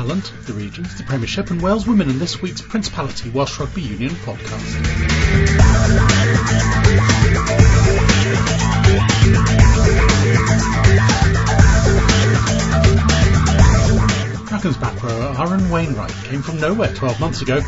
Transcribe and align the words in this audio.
talent, 0.00 0.32
the 0.46 0.54
regions, 0.54 0.96
the 0.96 1.02
Premiership, 1.02 1.50
and 1.50 1.60
Wales 1.60 1.86
women 1.86 2.08
in 2.08 2.18
this 2.18 2.40
week's 2.40 2.62
Principality 2.62 3.28
Welsh 3.28 3.60
Rugby 3.60 3.82
Union 3.82 4.12
podcast. 4.12 4.78
Dragons 14.46 14.78
back 14.78 15.02
rower 15.02 15.34
Aaron 15.38 15.68
Wainwright 15.68 16.10
came 16.24 16.40
from 16.40 16.58
nowhere 16.58 16.94
12 16.94 17.20
months 17.20 17.42
ago, 17.42 17.60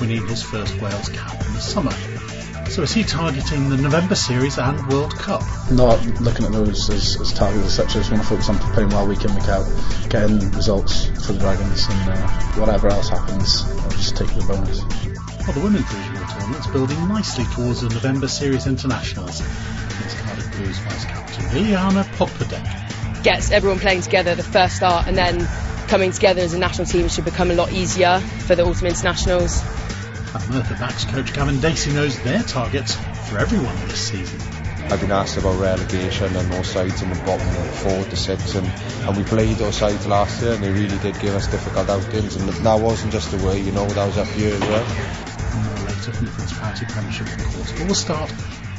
winning 0.00 0.24
his 0.28 0.40
first 0.40 0.80
Wales 0.80 1.08
cap 1.08 1.32
in 1.44 1.52
the 1.52 1.60
summer. 1.60 2.11
So 2.72 2.80
is 2.80 2.94
he 2.94 3.04
targeting 3.04 3.68
the 3.68 3.76
November 3.76 4.14
series 4.14 4.56
and 4.56 4.88
World 4.88 5.14
Cup? 5.14 5.42
Not 5.70 6.02
looking 6.22 6.46
at 6.46 6.52
those 6.52 6.88
as, 6.88 7.20
as 7.20 7.30
targets 7.34 7.66
as 7.66 7.74
such. 7.74 7.90
I 7.90 7.98
just 7.98 8.10
want 8.10 8.22
to 8.22 8.28
focus 8.30 8.48
on 8.48 8.58
playing 8.72 8.88
well 8.88 9.06
week 9.06 9.22
in, 9.26 9.34
week 9.34 9.46
out, 9.46 9.70
getting 10.08 10.50
results 10.52 11.04
for 11.26 11.34
the 11.34 11.40
Dragons, 11.40 11.86
and 11.90 12.08
uh, 12.08 12.28
whatever 12.58 12.88
else 12.88 13.10
happens, 13.10 13.70
I'll 13.78 13.90
just 13.90 14.16
take 14.16 14.28
the 14.28 14.42
bonus. 14.48 14.80
Well, 15.44 15.52
the 15.52 15.60
women's 15.60 15.92
regional 15.92 16.26
tournament's 16.26 16.66
building 16.68 17.08
nicely 17.08 17.44
towards 17.54 17.82
the 17.82 17.90
November 17.90 18.26
series 18.26 18.66
internationals 18.66 19.40
against 19.40 20.16
Cardiff 20.16 20.56
Blues 20.56 20.78
vice 20.78 21.04
captain 21.04 21.44
Liliana 21.50 22.04
Podpadec. 22.16 23.22
Gets 23.22 23.50
everyone 23.50 23.80
playing 23.80 24.00
together 24.00 24.34
the 24.34 24.42
first 24.42 24.76
start, 24.76 25.06
and 25.06 25.14
then 25.14 25.46
coming 25.88 26.10
together 26.10 26.40
as 26.40 26.54
a 26.54 26.58
national 26.58 26.86
team 26.86 27.10
should 27.10 27.26
become 27.26 27.50
a 27.50 27.54
lot 27.54 27.70
easier 27.70 28.18
for 28.18 28.54
the 28.54 28.64
autumn 28.64 28.86
internationals. 28.86 29.62
And 30.34 30.48
Merthyr 30.48 30.76
Backs 30.76 31.04
coach 31.04 31.34
Gavin 31.34 31.60
Dacey 31.60 31.92
knows 31.92 32.18
their 32.22 32.42
targets 32.42 32.94
for 33.28 33.38
everyone 33.38 33.76
this 33.88 34.08
season. 34.08 34.40
I've 34.90 35.00
been 35.00 35.12
asked 35.12 35.36
about 35.36 35.60
relegation 35.60 36.34
and 36.34 36.50
those 36.50 36.68
sides 36.68 37.02
in 37.02 37.10
the 37.10 37.16
bottom 37.16 37.46
of 37.48 37.74
four 37.76 38.02
to 38.04 38.16
six 38.16 38.54
and, 38.54 38.66
and 38.66 39.16
we 39.16 39.24
played 39.24 39.56
those 39.56 39.76
sides 39.76 40.06
last 40.06 40.42
year 40.42 40.54
and 40.54 40.62
they 40.64 40.70
really 40.70 40.98
did 40.98 41.20
give 41.20 41.34
us 41.34 41.48
difficult 41.48 41.88
outings 41.90 42.36
and 42.36 42.48
that 42.48 42.80
wasn't 42.80 43.12
just 43.12 43.30
the 43.30 43.46
way, 43.46 43.60
you 43.60 43.72
know, 43.72 43.86
that 43.86 44.06
was 44.06 44.16
up 44.16 44.26
here 44.28 44.54
as 44.54 44.60
well. 44.60 44.84
And 44.84 45.84
later 45.84 46.12
from 46.12 46.24
the 46.24 46.32
Principality 46.32 46.86
Premiership 46.86 47.26
of 47.26 47.54
course. 47.54 47.72
But 47.72 47.84
we'll 47.84 47.94
start 47.94 48.30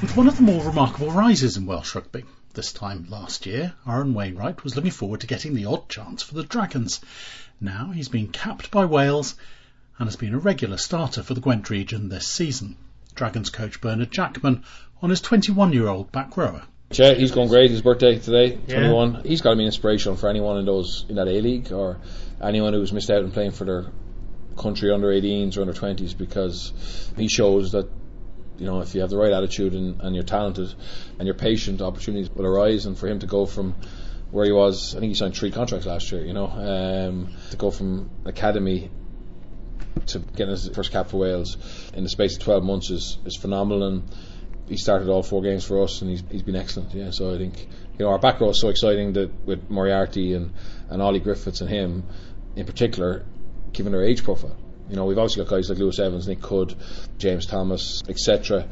with 0.01 0.17
one 0.17 0.27
of 0.27 0.37
the 0.37 0.43
more 0.43 0.63
remarkable 0.63 1.11
rises 1.11 1.55
in 1.55 1.67
Welsh 1.67 1.93
rugby. 1.93 2.25
This 2.55 2.73
time 2.73 3.05
last 3.09 3.45
year, 3.45 3.73
Aaron 3.87 4.15
Wainwright 4.15 4.63
was 4.63 4.75
looking 4.75 4.91
forward 4.91 5.21
to 5.21 5.27
getting 5.27 5.53
the 5.53 5.65
odd 5.65 5.87
chance 5.87 6.23
for 6.23 6.33
the 6.33 6.43
Dragons. 6.43 6.99
Now 7.61 7.91
he's 7.91 8.09
been 8.09 8.27
capped 8.29 8.71
by 8.71 8.85
Wales 8.85 9.35
and 9.97 10.07
has 10.07 10.15
been 10.15 10.33
a 10.33 10.39
regular 10.39 10.77
starter 10.77 11.23
for 11.23 11.33
the 11.33 11.41
Gwent 11.41 11.69
region 11.69 12.09
this 12.09 12.27
season. 12.27 12.77
Dragons 13.15 13.49
coach 13.49 13.79
Bernard 13.79 14.11
Jackman 14.11 14.63
on 15.01 15.09
his 15.09 15.21
21-year-old 15.21 16.11
back 16.11 16.35
rower. 16.35 16.63
Yeah, 16.91 17.13
he's 17.13 17.31
going 17.31 17.49
great. 17.49 17.71
His 17.71 17.81
birthday 17.81 18.19
today, 18.19 18.59
Yeah. 18.67 18.87
21. 18.87 19.23
He's 19.23 19.41
got 19.41 19.51
to 19.51 19.55
be 19.55 19.63
an 19.63 19.67
inspiration 19.67 20.15
for 20.15 20.29
anyone 20.29 20.57
in 20.57 20.65
those 20.65 21.05
in 21.09 21.15
that 21.15 21.27
A 21.27 21.41
League 21.41 21.71
or 21.71 21.99
anyone 22.41 22.73
who's 22.73 22.93
missed 22.93 23.09
out 23.09 23.23
on 23.23 23.31
playing 23.31 23.51
for 23.51 23.65
their 23.65 23.85
country 24.57 24.91
under 24.91 25.07
18s 25.07 25.57
or 25.57 25.61
under 25.61 25.73
20s 25.73 26.15
because 26.15 26.71
he 27.17 27.27
shows 27.27 27.71
that 27.71 27.89
you 28.59 28.67
know 28.67 28.81
if 28.81 28.93
you 28.93 29.01
have 29.01 29.09
the 29.09 29.17
right 29.17 29.31
attitude 29.31 29.73
and, 29.73 29.99
and 30.01 30.15
you're 30.15 30.23
talented 30.23 30.71
and 31.17 31.25
you're 31.25 31.33
patient, 31.35 31.81
opportunities 31.81 32.29
will 32.29 32.45
arise. 32.45 32.85
And 32.85 32.97
for 32.97 33.07
him 33.07 33.19
to 33.19 33.25
go 33.27 33.45
from 33.45 33.75
where 34.29 34.45
he 34.45 34.51
was, 34.51 34.95
I 34.95 34.99
think 34.99 35.09
he 35.09 35.15
signed 35.15 35.35
three 35.35 35.51
contracts 35.51 35.87
last 35.87 36.11
year. 36.11 36.23
You 36.23 36.33
know, 36.33 36.47
um, 36.47 37.29
to 37.51 37.57
go 37.57 37.71
from 37.71 38.11
academy 38.25 38.91
to 40.07 40.19
get 40.19 40.47
his 40.47 40.69
first 40.69 40.91
cap 40.91 41.09
for 41.09 41.17
Wales 41.17 41.57
in 41.93 42.03
the 42.03 42.09
space 42.09 42.35
of 42.35 42.43
12 42.43 42.63
months 42.63 42.89
is, 42.89 43.17
is 43.25 43.37
phenomenal 43.37 43.83
and 43.83 44.03
he 44.67 44.77
started 44.77 45.09
all 45.09 45.23
four 45.23 45.41
games 45.41 45.63
for 45.63 45.83
us 45.83 46.01
and 46.01 46.09
he's, 46.09 46.23
he's 46.29 46.43
been 46.43 46.55
excellent 46.55 46.93
yeah. 46.93 47.11
So 47.11 47.33
I 47.33 47.37
think 47.37 47.67
you 47.97 48.05
know 48.05 48.11
our 48.11 48.19
back 48.19 48.39
row 48.39 48.49
is 48.49 48.59
so 48.59 48.69
exciting 48.69 49.13
that 49.13 49.45
with 49.45 49.69
Moriarty 49.69 50.33
and, 50.33 50.53
and 50.89 51.01
Ollie 51.01 51.19
Griffiths 51.19 51.61
and 51.61 51.69
him 51.69 52.03
in 52.55 52.65
particular 52.65 53.25
given 53.71 53.91
their 53.91 54.03
age 54.03 54.23
profile. 54.23 54.57
You 54.89 54.95
know 54.95 55.05
we've 55.05 55.17
obviously 55.17 55.43
got 55.43 55.51
guys 55.51 55.69
like 55.69 55.79
Lewis 55.79 55.99
Evans 55.99 56.27
Nick 56.27 56.45
Hood 56.45 56.75
James 57.17 57.45
Thomas 57.45 58.01
etc 58.07 58.67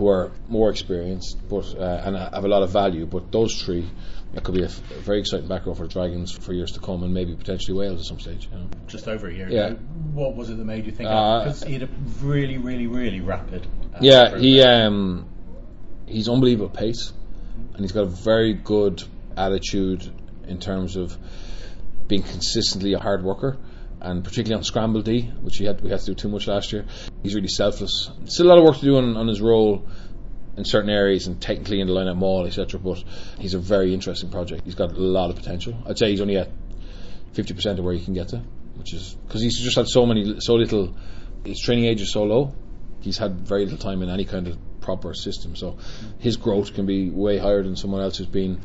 who 0.00 0.08
are 0.08 0.32
more 0.48 0.70
experienced 0.70 1.36
but 1.50 1.74
uh, 1.76 2.02
and 2.06 2.16
have 2.16 2.44
a 2.44 2.48
lot 2.48 2.62
of 2.62 2.70
value 2.70 3.04
but 3.04 3.30
those 3.30 3.62
three 3.62 3.86
it 4.34 4.42
could 4.42 4.54
be 4.54 4.62
a, 4.62 4.64
f- 4.64 4.90
a 4.92 5.00
very 5.00 5.18
exciting 5.20 5.46
back 5.46 5.66
row 5.66 5.74
for 5.74 5.82
the 5.82 5.92
Dragons 5.92 6.32
for 6.32 6.54
years 6.54 6.70
to 6.72 6.80
come 6.80 7.02
and 7.02 7.12
maybe 7.12 7.34
potentially 7.34 7.76
Wales 7.76 8.00
at 8.00 8.06
some 8.06 8.18
stage 8.18 8.48
you 8.50 8.58
know. 8.58 8.66
just 8.86 9.06
over 9.08 9.28
a 9.28 9.34
year 9.34 9.48
Yeah. 9.50 9.66
ago. 9.66 9.76
What 10.14 10.36
was 10.36 10.48
it 10.48 10.56
that 10.56 10.64
made 10.64 10.86
you 10.86 10.92
think? 10.92 11.10
Uh, 11.10 11.40
Because 11.44 11.62
he 11.64 11.74
had 11.74 11.82
a 11.82 11.88
really, 12.22 12.56
really, 12.56 12.86
really 12.86 13.20
rapid. 13.20 13.66
Uh, 13.94 13.98
Yeah, 14.00 14.38
he 14.38 14.62
um, 14.62 15.26
he's 16.06 16.28
unbelievable 16.30 16.70
pace, 16.70 17.12
and 17.74 17.80
he's 17.80 17.92
got 17.92 18.04
a 18.04 18.06
very 18.30 18.54
good 18.54 19.02
attitude 19.36 20.10
in 20.48 20.60
terms 20.60 20.96
of 20.96 21.14
being 22.08 22.22
consistently 22.22 22.94
a 22.94 22.98
hard 23.00 23.22
worker, 23.22 23.58
and 24.00 24.24
particularly 24.24 24.58
on 24.58 24.64
scramble 24.64 25.02
D, 25.02 25.22
which 25.40 25.58
he 25.58 25.64
had 25.64 25.80
we 25.82 25.90
had 25.90 26.00
to 26.00 26.06
do 26.06 26.14
too 26.14 26.28
much 26.28 26.46
last 26.46 26.72
year. 26.72 26.86
He's 27.22 27.34
really 27.34 27.48
selfless. 27.48 28.10
Still 28.26 28.46
a 28.46 28.48
lot 28.48 28.58
of 28.58 28.64
work 28.64 28.78
to 28.78 28.84
do 28.84 28.96
on, 28.96 29.16
on 29.16 29.28
his 29.28 29.40
role 29.40 29.86
in 30.56 30.64
certain 30.64 30.90
areas 30.90 31.26
and 31.26 31.40
technically 31.40 31.80
in 31.80 31.86
the 31.86 31.92
line-out 31.92 32.16
maul, 32.16 32.46
etc. 32.46 32.80
But 32.80 33.02
he's 33.38 33.54
a 33.54 33.58
very 33.58 33.94
interesting 33.94 34.30
project. 34.30 34.62
He's 34.64 34.74
got 34.74 34.92
a 34.92 35.00
lot 35.00 35.30
of 35.30 35.36
potential. 35.36 35.74
I'd 35.86 35.98
say 35.98 36.10
he's 36.10 36.20
only 36.20 36.36
at 36.36 36.50
fifty 37.32 37.54
percent 37.54 37.78
of 37.78 37.84
where 37.84 37.94
he 37.94 38.04
can 38.04 38.14
get 38.14 38.28
to, 38.28 38.38
which 38.76 38.94
is 38.94 39.16
because 39.26 39.42
he's 39.42 39.58
just 39.58 39.76
had 39.76 39.88
so 39.88 40.06
many, 40.06 40.40
so 40.40 40.54
little. 40.54 40.94
His 41.44 41.60
training 41.60 41.86
age 41.86 42.02
is 42.02 42.12
so 42.12 42.24
low. 42.24 42.54
He's 43.00 43.16
had 43.16 43.46
very 43.46 43.64
little 43.64 43.78
time 43.78 44.02
in 44.02 44.10
any 44.10 44.26
kind 44.26 44.46
of 44.46 44.58
proper 44.80 45.14
system. 45.14 45.56
So 45.56 45.78
his 46.18 46.36
growth 46.36 46.74
can 46.74 46.86
be 46.86 47.10
way 47.10 47.38
higher 47.38 47.62
than 47.62 47.76
someone 47.76 48.02
else 48.02 48.18
who's 48.18 48.26
been, 48.26 48.60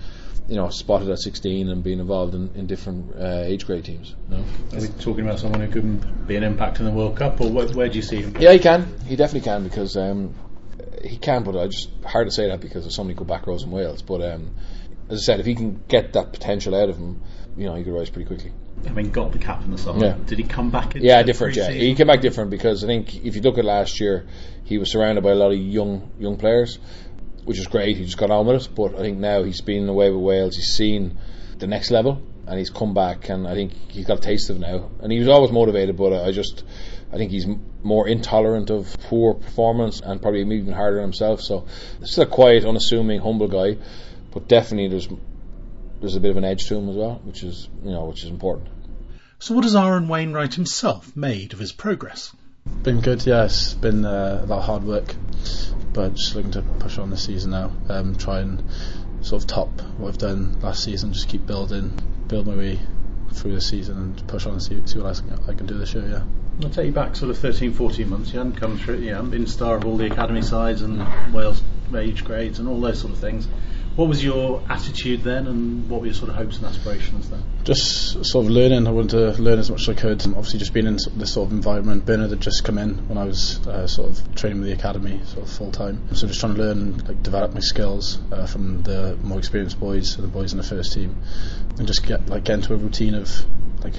you 0.48 0.56
know, 0.56 0.70
spotted 0.70 1.10
at 1.10 1.20
16 1.20 1.70
and 1.70 1.84
being 1.84 2.00
involved 2.00 2.36
in, 2.36 2.52
in 2.56 2.68
different 2.68 3.16
uh, 3.16 3.42
age 3.44 3.66
grade 3.66 3.86
teams. 3.86 4.16
You 4.30 4.38
know? 4.38 4.44
Are 4.74 4.82
we 4.82 4.88
talking 4.88 5.26
about 5.26 5.40
someone 5.40 5.62
who 5.62 5.72
could 5.72 6.28
be 6.28 6.36
an 6.36 6.44
impact 6.44 6.80
in 6.80 6.86
the 6.86 6.92
World 6.92 7.18
Cup, 7.18 7.42
or 7.42 7.52
where, 7.52 7.68
where 7.70 7.90
do 7.90 7.96
you 7.96 8.04
see 8.04 8.22
him? 8.22 8.36
Yeah, 8.40 8.54
he 8.54 8.60
can. 8.60 9.00
He 9.06 9.16
definitely 9.16 9.46
can 9.46 9.64
because 9.64 9.98
um, 9.98 10.36
he 11.04 11.18
can. 11.18 11.44
But 11.44 11.58
I 11.58 11.68
just 11.68 11.90
hard 12.06 12.28
to 12.28 12.32
say 12.32 12.48
that 12.50 12.62
because 12.62 12.84
there's 12.84 12.96
so 12.96 13.04
many 13.04 13.16
good 13.16 13.28
back 13.28 13.48
rows 13.48 13.64
in 13.64 13.72
Wales. 13.72 14.02
But 14.02 14.22
um, 14.22 14.56
as 15.10 15.22
I 15.22 15.24
said, 15.24 15.40
if 15.40 15.46
he 15.46 15.56
can 15.56 15.84
get 15.88 16.14
that 16.14 16.32
potential 16.32 16.76
out 16.76 16.90
of 16.90 16.98
him, 16.98 17.22
you 17.58 17.66
know, 17.66 17.76
he 17.76 17.84
could 17.84 17.94
rise 17.94 18.10
pretty 18.10 18.28
quickly. 18.28 18.52
I 18.86 18.92
mean, 18.92 19.10
got 19.12 19.32
the 19.32 19.40
cap 19.40 19.64
in 19.64 19.72
the 19.72 19.78
summer. 19.78 20.06
Yeah. 20.06 20.18
Did 20.26 20.38
he 20.38 20.44
come 20.44 20.70
back? 20.70 20.94
Yeah, 20.96 21.24
different. 21.24 21.56
Yeah, 21.56 21.72
he 21.72 21.96
came 21.96 22.08
back 22.08 22.22
different 22.22 22.52
because 22.52 22.84
I 22.84 22.88
think 22.88 23.26
if 23.26 23.36
you 23.36 23.42
look 23.42 23.58
at 23.58 23.66
last 23.66 24.00
year, 24.00 24.28
he 24.64 24.78
was 24.78 24.92
surrounded 24.92 25.24
by 25.24 25.32
a 25.32 25.36
lot 25.36 25.52
of 25.52 25.58
young 25.58 26.12
young 26.20 26.38
players, 26.38 26.78
which 27.46 27.60
is 27.60 27.68
great. 27.68 27.98
He 27.98 28.04
just 28.04 28.18
got 28.18 28.32
on 28.32 28.46
with 28.46 28.64
it. 28.64 28.76
But 28.76 28.96
I 28.96 29.00
think 29.00 29.20
now 29.20 29.44
he's 29.44 29.62
been 29.62 29.88
away 29.88 30.12
with 30.12 30.22
Wales. 30.22 30.56
He's 30.56 30.74
seen 30.74 31.18
the 31.58 31.68
next 31.68 31.92
level, 31.92 32.22
and 32.48 32.60
he's 32.60 32.70
come 32.70 32.94
back, 32.94 33.30
and 33.30 33.48
I 33.48 33.54
think 33.54 33.74
he's 33.90 34.06
got 34.06 34.18
a 34.18 34.22
taste 34.22 34.50
of 34.50 34.60
now. 34.60 34.90
And 35.00 35.12
he 35.12 35.20
was 35.20 35.28
always 35.28 35.52
motivated, 35.52 35.96
but 35.96 36.14
I 36.14 36.32
just 36.32 36.64
I 37.14 37.18
think 37.18 37.32
he's 37.32 37.48
more 37.82 38.08
intolerant 38.08 38.70
of 38.70 38.98
poor 39.02 39.36
performance 39.36 40.02
and 40.02 40.22
probably 40.22 40.42
even 40.42 40.74
harder 40.74 40.98
on 40.98 41.04
himself. 41.04 41.42
So 41.42 41.66
still 42.04 42.24
a 42.24 42.28
quiet, 42.28 42.66
unassuming, 42.66 43.22
humble 43.22 43.48
guy, 43.48 43.78
but 44.32 44.48
definitely 44.48 44.90
there's 44.90 45.08
there's 46.02 46.16
a 46.16 46.20
bit 46.20 46.32
of 46.32 46.38
an 46.38 46.44
edge 46.44 46.68
to 46.68 46.76
him 46.76 46.90
as 46.90 46.96
well, 46.96 47.22
which 47.24 47.44
is 47.44 47.70
you 47.84 47.92
know 47.92 48.06
which 48.06 48.24
is 48.24 48.30
important. 48.30 48.70
So 49.40 49.54
what 49.54 49.64
has 49.64 49.76
Aaron 49.76 50.08
Wainwright 50.08 50.56
himself 50.56 51.16
made 51.16 51.54
of 51.54 51.60
his 51.60 51.72
progress? 51.72 52.34
Been 52.86 53.02
good, 53.02 53.26
yeah. 53.26 53.46
It's 53.46 53.74
been 53.74 54.06
uh, 54.06 54.42
a 54.44 54.46
lot 54.46 54.60
of 54.60 54.66
hard 54.66 54.84
work, 54.84 55.16
but 55.92 56.14
just 56.14 56.36
looking 56.36 56.52
to 56.52 56.62
push 56.62 57.00
on 57.00 57.10
this 57.10 57.24
season 57.24 57.50
now. 57.50 57.72
Um, 57.90 58.16
try 58.16 58.42
and 58.42 58.64
sort 59.22 59.42
of 59.42 59.50
top 59.50 59.82
what 59.98 60.10
I've 60.10 60.20
done 60.20 60.62
last 60.62 60.84
season. 60.84 61.12
Just 61.12 61.28
keep 61.28 61.48
building, 61.48 62.00
build 62.28 62.46
my 62.46 62.56
way 62.56 62.80
through 63.34 63.56
the 63.56 63.62
season 63.62 63.98
and 63.98 64.28
push 64.28 64.46
on 64.46 64.54
and 64.54 64.62
see, 64.62 64.80
see 64.86 65.00
what 65.00 65.08
else 65.08 65.24
I 65.48 65.56
can, 65.56 65.66
do 65.66 65.80
this 65.80 65.96
year. 65.96 66.08
Yeah. 66.08 66.24
I'll 66.64 66.70
take 66.70 66.86
you 66.86 66.92
back 66.92 67.16
sort 67.16 67.32
of 67.32 67.40
13, 67.40 67.74
14 67.74 68.08
months. 68.08 68.32
You 68.32 68.38
hadn't 68.38 68.58
come 68.58 68.78
through, 68.78 68.98
you 68.98 69.16
hadn't 69.16 69.32
been 69.32 69.48
star 69.48 69.78
of 69.78 69.86
all 69.88 69.98
the 69.98 70.06
academy 70.06 70.44
sides 70.44 70.84
and 70.84 71.04
Wales 71.34 71.64
age 71.96 72.24
grades 72.24 72.60
and 72.60 72.68
all 72.68 72.80
those 72.80 73.02
sort 73.02 73.14
of 73.14 73.20
things. 73.20 73.48
What 73.96 74.10
was 74.10 74.24
your 74.24 74.62
attitude 74.70 75.24
then, 75.24 75.48
and 75.48 75.90
what 75.90 76.02
were 76.02 76.08
your 76.08 76.16
sort 76.16 76.30
of 76.30 76.36
hopes 76.36 76.58
and 76.58 76.66
aspirations 76.66 77.30
then? 77.30 77.44
just 77.66 78.24
sort 78.24 78.46
of 78.46 78.52
learning. 78.52 78.88
I 78.88 78.92
wanted 78.92 79.36
to 79.36 79.42
learn 79.42 79.58
as 79.58 79.72
much 79.72 79.82
as 79.82 79.90
I 79.90 80.00
could. 80.00 80.24
And 80.24 80.36
Obviously, 80.36 80.60
just 80.60 80.72
being 80.74 80.86
in 80.86 80.98
this 81.16 81.34
sort 81.34 81.48
of 81.48 81.52
environment. 81.52 82.06
Bernard 82.06 82.30
had 82.30 82.40
just 82.40 82.64
come 82.64 82.78
in 82.78 83.08
when 83.10 83.18
I 83.18 83.26
was 83.26 83.66
uh, 83.68 83.88
sort 83.88 84.12
of 84.12 84.36
training 84.36 84.60
with 84.60 84.68
the 84.70 84.74
academy, 84.76 85.20
sort 85.26 85.48
of 85.48 85.52
full 85.52 85.72
time. 85.72 86.08
So 86.16 86.28
just 86.28 86.40
trying 86.40 86.56
to 86.56 86.62
learn, 86.62 86.98
like 87.00 87.24
develop 87.24 87.54
my 87.54 87.60
skills 87.60 88.20
uh, 88.32 88.46
from 88.46 88.84
the 88.84 89.18
more 89.24 89.40
experienced 89.40 89.80
boys, 89.80 90.16
the 90.16 90.28
boys 90.28 90.52
in 90.54 90.58
the 90.58 90.64
first 90.64 90.94
team, 90.94 91.20
and 91.78 91.88
just 91.88 92.06
get 92.06 92.30
like 92.30 92.46
get 92.46 92.54
into 92.56 92.74
a 92.74 92.78
routine 92.78 93.16
of 93.16 93.32
like 93.84 93.96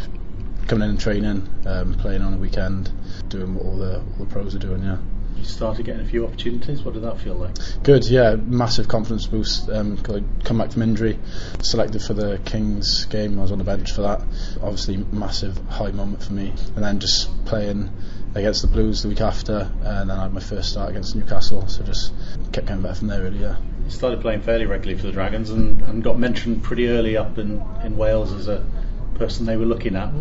coming 0.69 0.85
in 0.85 0.91
and 0.91 1.01
training, 1.01 1.49
um, 1.67 1.95
playing 1.95 2.23
on 2.23 2.35
a 2.35 2.39
weekend, 2.39 2.91
doing 3.29 3.55
what 3.55 3.67
all 3.67 3.77
the 3.77 3.97
all 3.99 4.25
the 4.25 4.27
pros 4.27 4.55
are 4.55 4.61
doing. 4.61 4.85
Yeah. 4.85 4.99
You 5.37 5.45
started 5.45 5.85
getting 5.87 6.03
a 6.03 6.09
few 6.09 6.25
opportunities. 6.25 6.83
What 6.83 6.95
did 6.95 7.03
that 7.03 7.21
feel 7.21 7.35
like? 7.35 7.55
Good, 7.83 8.07
yeah, 8.07 8.37
massive 8.37 8.89
confidence 8.89 9.27
boost. 9.27 9.69
Um, 9.69 9.97
come 9.99 10.59
back 10.59 10.73
from 10.73 10.83
injury, 10.83 11.19
selected 11.61 12.03
for 12.03 12.15
the 12.15 12.39
Kings 12.45 13.05
game. 13.07 13.39
I 13.39 13.43
was 13.43 13.53
on 13.53 13.59
the 13.59 13.65
bench 13.65 13.93
for 13.93 14.03
that. 14.03 14.23
Obviously, 14.63 14.97
massive 14.97 15.57
high 15.69 15.91
moment 15.91 16.23
for 16.23 16.33
me. 16.33 16.53
And 16.75 16.85
then 16.85 16.99
just 17.01 17.45
playing 17.45 17.91
against 18.35 18.63
the 18.63 18.69
Blues 18.69 19.03
the 19.03 19.09
week 19.09 19.21
after, 19.21 19.71
and 19.83 20.11
then 20.11 20.19
I 20.19 20.25
had 20.25 20.33
my 20.33 20.41
first 20.41 20.71
start 20.71 20.91
against 20.91 21.15
Newcastle. 21.15 21.67
So 21.69 21.85
just 21.85 22.13
kept 22.53 22.67
getting 22.67 22.83
better 22.83 22.95
from 22.95 23.09
there, 23.09 23.23
really. 23.23 23.39
Yeah. 23.39 23.57
You 23.85 23.91
started 23.91 24.21
playing 24.21 24.43
fairly 24.43 24.67
regularly 24.67 25.01
for 25.01 25.07
the 25.07 25.13
Dragons 25.13 25.51
and, 25.51 25.81
and 25.83 26.03
got 26.03 26.19
mentioned 26.19 26.63
pretty 26.63 26.89
early 26.89 27.17
up 27.17 27.39
in, 27.39 27.65
in 27.85 27.97
Wales 27.97 28.33
as 28.33 28.49
a 28.49 28.67
person 29.15 29.47
they 29.47 29.57
were 29.57 29.65
looking 29.65 29.97
at. 29.97 30.13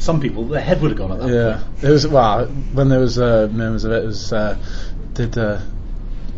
Some 0.00 0.20
people 0.20 0.44
their 0.46 0.60
head 0.60 0.80
would 0.80 0.90
have 0.90 0.98
gone 0.98 1.12
at 1.12 1.20
that. 1.20 1.28
Yeah, 1.28 1.62
point. 1.62 1.84
it 1.84 1.90
was 1.90 2.08
well 2.08 2.46
when 2.46 2.88
there 2.88 2.98
was 2.98 3.18
uh, 3.18 3.48
moments 3.52 3.84
of 3.84 3.92
it. 3.92 4.02
It 4.02 4.06
was 4.06 4.32
uh, 4.32 4.58
did 5.12 5.38
uh, 5.38 5.60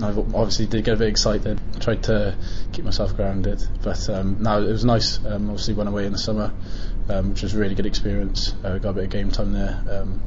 I 0.01 0.09
obviously 0.09 0.67
did 0.67 0.85
get 0.85 0.95
a 0.95 0.97
bit 0.97 1.09
excited. 1.09 1.61
Tried 1.81 2.03
to 2.05 2.37
keep 2.73 2.85
myself 2.85 3.15
grounded, 3.15 3.67
but 3.83 4.09
um, 4.11 4.39
no, 4.41 4.63
it 4.63 4.71
was 4.71 4.85
nice. 4.85 5.25
Um, 5.25 5.49
obviously 5.49 5.75
went 5.75 5.89
away 5.89 6.07
in 6.07 6.13
the 6.13 6.19
summer, 6.19 6.53
um, 7.09 7.31
which 7.31 7.43
was 7.43 7.55
a 7.55 7.59
really 7.59 7.75
good 7.75 7.87
experience. 7.87 8.55
Uh, 8.65 8.79
got 8.79 8.91
a 8.91 8.95
bit 8.95 9.05
of 9.05 9.11
game 9.11 9.31
time 9.31 9.53
there. 9.53 9.81
Um, 9.89 10.21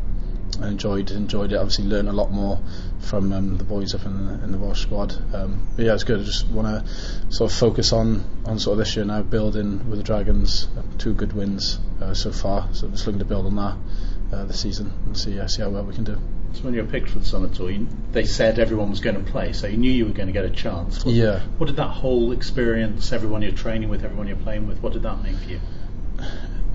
I 0.62 0.70
enjoyed 0.70 1.12
enjoyed 1.12 1.52
it. 1.52 1.58
Obviously, 1.58 1.86
learned 1.86 2.08
a 2.08 2.14
lot 2.14 2.32
more 2.32 2.60
from 3.06 3.32
um, 3.34 3.58
the 3.58 3.64
boys 3.64 3.94
up 3.94 4.06
in 4.06 4.26
the, 4.26 4.44
in 4.44 4.52
the 4.52 4.58
Welsh 4.58 4.82
squad. 4.82 5.14
Um, 5.34 5.68
but 5.76 5.86
yeah, 5.86 5.94
it's 5.94 6.04
good. 6.04 6.20
I 6.20 6.24
just 6.24 6.48
want 6.48 6.68
to 6.68 6.92
sort 7.32 7.52
of 7.52 7.58
focus 7.58 7.94
on 7.94 8.24
on 8.46 8.60
sort 8.60 8.74
of 8.74 8.80
this 8.80 8.96
year 8.96 9.06
now, 9.06 9.22
building 9.22 9.90
with 9.90 10.00
the 10.00 10.04
Dragons. 10.04 10.68
Two 10.98 11.14
good 11.14 11.34
wins 11.34 11.80
uh, 12.02 12.14
so 12.14 12.32
far, 12.32 12.70
so 12.74 12.88
just 12.88 13.06
looking 13.06 13.20
to 13.20 13.26
build 13.26 13.46
on 13.46 13.56
that 13.56 14.36
uh, 14.36 14.46
this 14.46 14.60
season 14.60 14.92
and 15.06 15.18
see 15.18 15.40
uh, 15.40 15.48
see 15.48 15.62
how 15.62 15.70
well 15.70 15.84
we 15.84 15.94
can 15.94 16.04
do. 16.04 16.18
So 16.54 16.64
when 16.64 16.74
you 16.74 16.82
were 16.82 16.90
picked 16.90 17.10
for 17.10 17.20
the 17.20 17.26
summer 17.26 17.50
tour, 17.50 17.70
you, 17.70 17.88
they 18.14 18.26
said 18.26 18.60
everyone 18.60 18.90
was 18.90 19.02
going 19.02 19.24
to 19.24 19.32
play, 19.32 19.52
so 19.52 19.68
you 19.68 19.76
knew 19.76 19.92
you 19.92 20.06
were 20.06 20.14
going 20.14 20.28
to 20.28 20.34
get 20.34 20.46
a 20.46 20.50
chance. 20.50 21.04
What, 21.04 21.14
Yeah. 21.14 21.42
What 21.58 21.68
did 21.68 21.76
that 21.76 21.90
whole 21.90 22.32
experience, 22.32 23.12
everyone 23.12 23.42
you're 23.42 23.52
training 23.52 23.90
with, 23.90 24.06
everyone 24.06 24.28
you're 24.28 24.38
playing 24.38 24.66
with, 24.66 24.82
what 24.82 24.94
did 24.94 25.04
that 25.04 25.22
mean 25.22 25.36
for 25.36 25.50
you? 25.50 25.60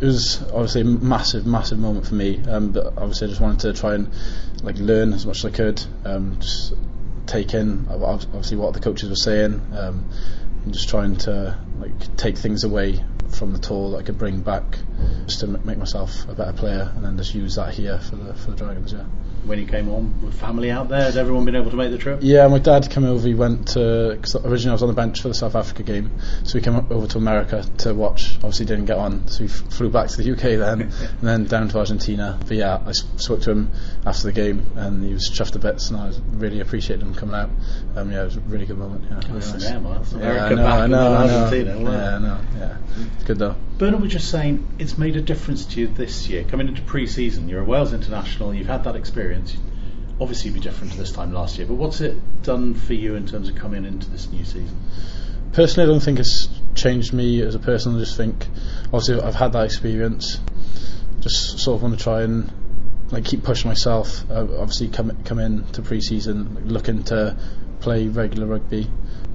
It 0.01 0.07
was 0.07 0.43
obviously 0.45 0.81
a 0.81 0.85
massive, 0.85 1.47
massive 1.47 1.79
moment 1.79 2.07
for 2.07 2.15
me. 2.15 2.43
Um, 2.49 2.73
but 2.73 2.87
obviously, 2.97 3.27
I 3.27 3.31
just 3.31 3.41
wanted 3.41 3.61
to 3.61 3.79
try 3.79 3.95
and 3.95 4.11
like 4.63 4.79
learn 4.79 5.13
as 5.13 5.27
much 5.27 5.39
as 5.39 5.45
I 5.45 5.51
could. 5.51 5.83
Um, 6.05 6.39
just 6.41 6.73
take 7.27 7.55
in 7.55 7.87
ob- 7.91 8.03
ob- 8.03 8.23
obviously 8.35 8.57
what 8.57 8.73
the 8.73 8.81
coaches 8.81 9.11
were 9.11 9.17
saying, 9.17 9.61
um, 9.77 10.09
and 10.65 10.73
just 10.73 10.89
trying 10.89 11.17
to 11.17 11.59
like 11.79 12.17
take 12.17 12.39
things 12.39 12.65
away 12.65 13.05
from 13.29 13.53
the 13.53 13.59
tour 13.59 13.91
that 13.93 13.99
I 13.99 14.03
could 14.03 14.19
bring 14.19 14.41
back, 14.41 14.79
just 15.27 15.41
to 15.41 15.47
make 15.47 15.77
myself 15.77 16.27
a 16.29 16.35
better 16.35 16.53
player, 16.55 16.93
and 16.95 17.05
then 17.05 17.17
just 17.19 17.35
use 17.35 17.57
that 17.57 17.75
here 17.75 17.99
for 17.99 18.17
the 18.17 18.35
for 18.35 18.53
the 18.53 18.57
Dragons. 18.57 18.93
Yeah. 18.93 19.05
When 19.45 19.59
he 19.59 19.65
came 19.65 19.89
on, 19.89 20.21
with 20.23 20.35
family 20.35 20.71
out 20.71 20.89
there, 20.91 21.03
Has 21.03 21.17
everyone 21.17 21.45
been 21.47 21.57
able 21.57 21.71
to 21.71 21.77
make 21.77 21.91
the 21.91 21.99
trip? 21.99 22.19
Yeah, 22.23 22.47
my 22.49 22.59
dad 22.59 22.91
came 22.91 23.05
over. 23.05 23.27
He 23.27 23.35
went 23.35 23.69
to 23.69 24.19
cause 24.21 24.37
originally 24.45 24.71
I 24.71 24.73
was 24.75 24.83
on 24.83 24.89
the 24.89 24.95
bench 24.95 25.23
for 25.23 25.29
the 25.29 25.35
South 25.35 25.55
Africa 25.55 25.83
game, 25.83 26.11
so 26.45 26.59
he 26.59 26.65
came 26.65 26.77
over 26.77 27.07
to 27.07 27.19
America 27.19 27.65
to 27.79 27.95
watch. 27.95 28.37
Obviously, 28.37 28.67
didn't 28.67 28.85
get 28.85 28.99
on, 28.99 29.27
so 29.29 29.45
he 29.45 29.51
f- 29.51 29.73
flew 29.73 29.89
back 29.91 30.09
to 30.09 30.23
the 30.23 30.33
UK 30.33 30.59
then, 30.59 30.83
and 30.93 31.21
then 31.23 31.45
down 31.45 31.69
to 31.69 31.79
Argentina. 31.79 32.39
But 32.41 32.57
yeah, 32.59 32.83
I 32.85 32.93
spoke 32.93 33.41
to 33.43 33.51
him 33.53 33.71
after 34.05 34.25
the 34.25 34.33
game, 34.33 34.65
and 34.77 35.03
he 35.03 35.15
was 35.15 35.31
chuffed 35.31 35.53
to 35.53 35.59
bits, 35.59 35.91
and 35.91 35.99
I 35.99 36.13
really 36.33 36.61
appreciated 36.61 37.03
him 37.03 37.15
coming 37.15 37.35
out. 37.35 37.51
Um, 37.97 38.13
yeah, 38.13 38.23
it 38.23 38.25
was 38.27 38.37
a 38.37 38.41
really 38.41 38.67
good 38.67 38.79
moment. 38.79 39.05
Yeah, 39.09 39.17
really 39.17 39.33
nice. 39.33 39.65
there, 39.65 39.81
man. 39.81 39.95
That's 39.95 40.13
Yeah, 40.13 40.45
I 40.45 40.55
know, 40.55 40.67
I 40.67 40.87
know, 40.87 41.15
I 41.15 41.27
know. 41.27 41.51
Yeah, 41.53 42.17
I 42.17 42.19
know. 42.19 42.41
Yeah, 42.59 42.77
it's 43.15 43.25
good 43.25 43.39
though. 43.39 43.57
Bernard 43.81 44.03
was 44.03 44.13
just 44.13 44.31
saying 44.31 44.69
it's 44.79 44.99
made 44.99 45.17
a 45.17 45.23
difference 45.23 45.65
to 45.65 45.81
you 45.81 45.87
this 45.87 46.29
year. 46.29 46.45
Coming 46.45 46.69
into 46.69 46.83
pre-season, 46.83 47.49
you're 47.49 47.63
a 47.63 47.65
Wales 47.65 47.95
international. 47.95 48.53
You've 48.53 48.67
had 48.67 48.85
that 48.85 48.95
experience. 48.95 49.57
Obviously, 50.21 50.51
be 50.51 50.61
different 50.61 50.93
to 50.93 50.99
this 50.99 51.13
time 51.13 51.33
last 51.33 51.57
year. 51.57 51.67
But 51.67 51.77
what's 51.77 52.03
it 52.03 52.43
done 52.43 52.75
for 52.75 52.93
you 52.93 53.15
in 53.15 53.27
terms 53.27 53.49
of 53.49 53.55
coming 53.55 53.87
into 53.87 54.11
this 54.11 54.31
new 54.31 54.45
season? 54.45 54.79
personally, 55.53 55.89
I 55.89 55.93
don't 55.93 56.03
think 56.03 56.19
it's 56.19 56.51
changed 56.75 57.15
me 57.15 57.41
as 57.41 57.55
a 57.55 57.59
person. 57.59 57.97
I 57.97 58.01
just 58.01 58.19
think, 58.19 58.47
obviously, 58.85 59.19
I've 59.19 59.35
had 59.35 59.53
that 59.53 59.65
experience. 59.65 60.39
Just 61.21 61.59
sort 61.59 61.77
of 61.77 61.83
want 61.83 61.99
to 61.99 62.05
try 62.05 62.21
and 62.21 62.53
like 63.11 63.25
keep 63.25 63.45
pushing 63.45 63.71
myself. 63.71 64.31
Uh, 64.31 64.47
obviously, 64.59 64.89
come 64.89 65.25
come 65.25 65.39
in 65.39 65.65
to 65.73 65.81
pre-season 65.81 66.69
looking 66.69 67.03
to 67.05 67.35
play 67.81 68.09
regular 68.09 68.47
rugby, 68.47 68.91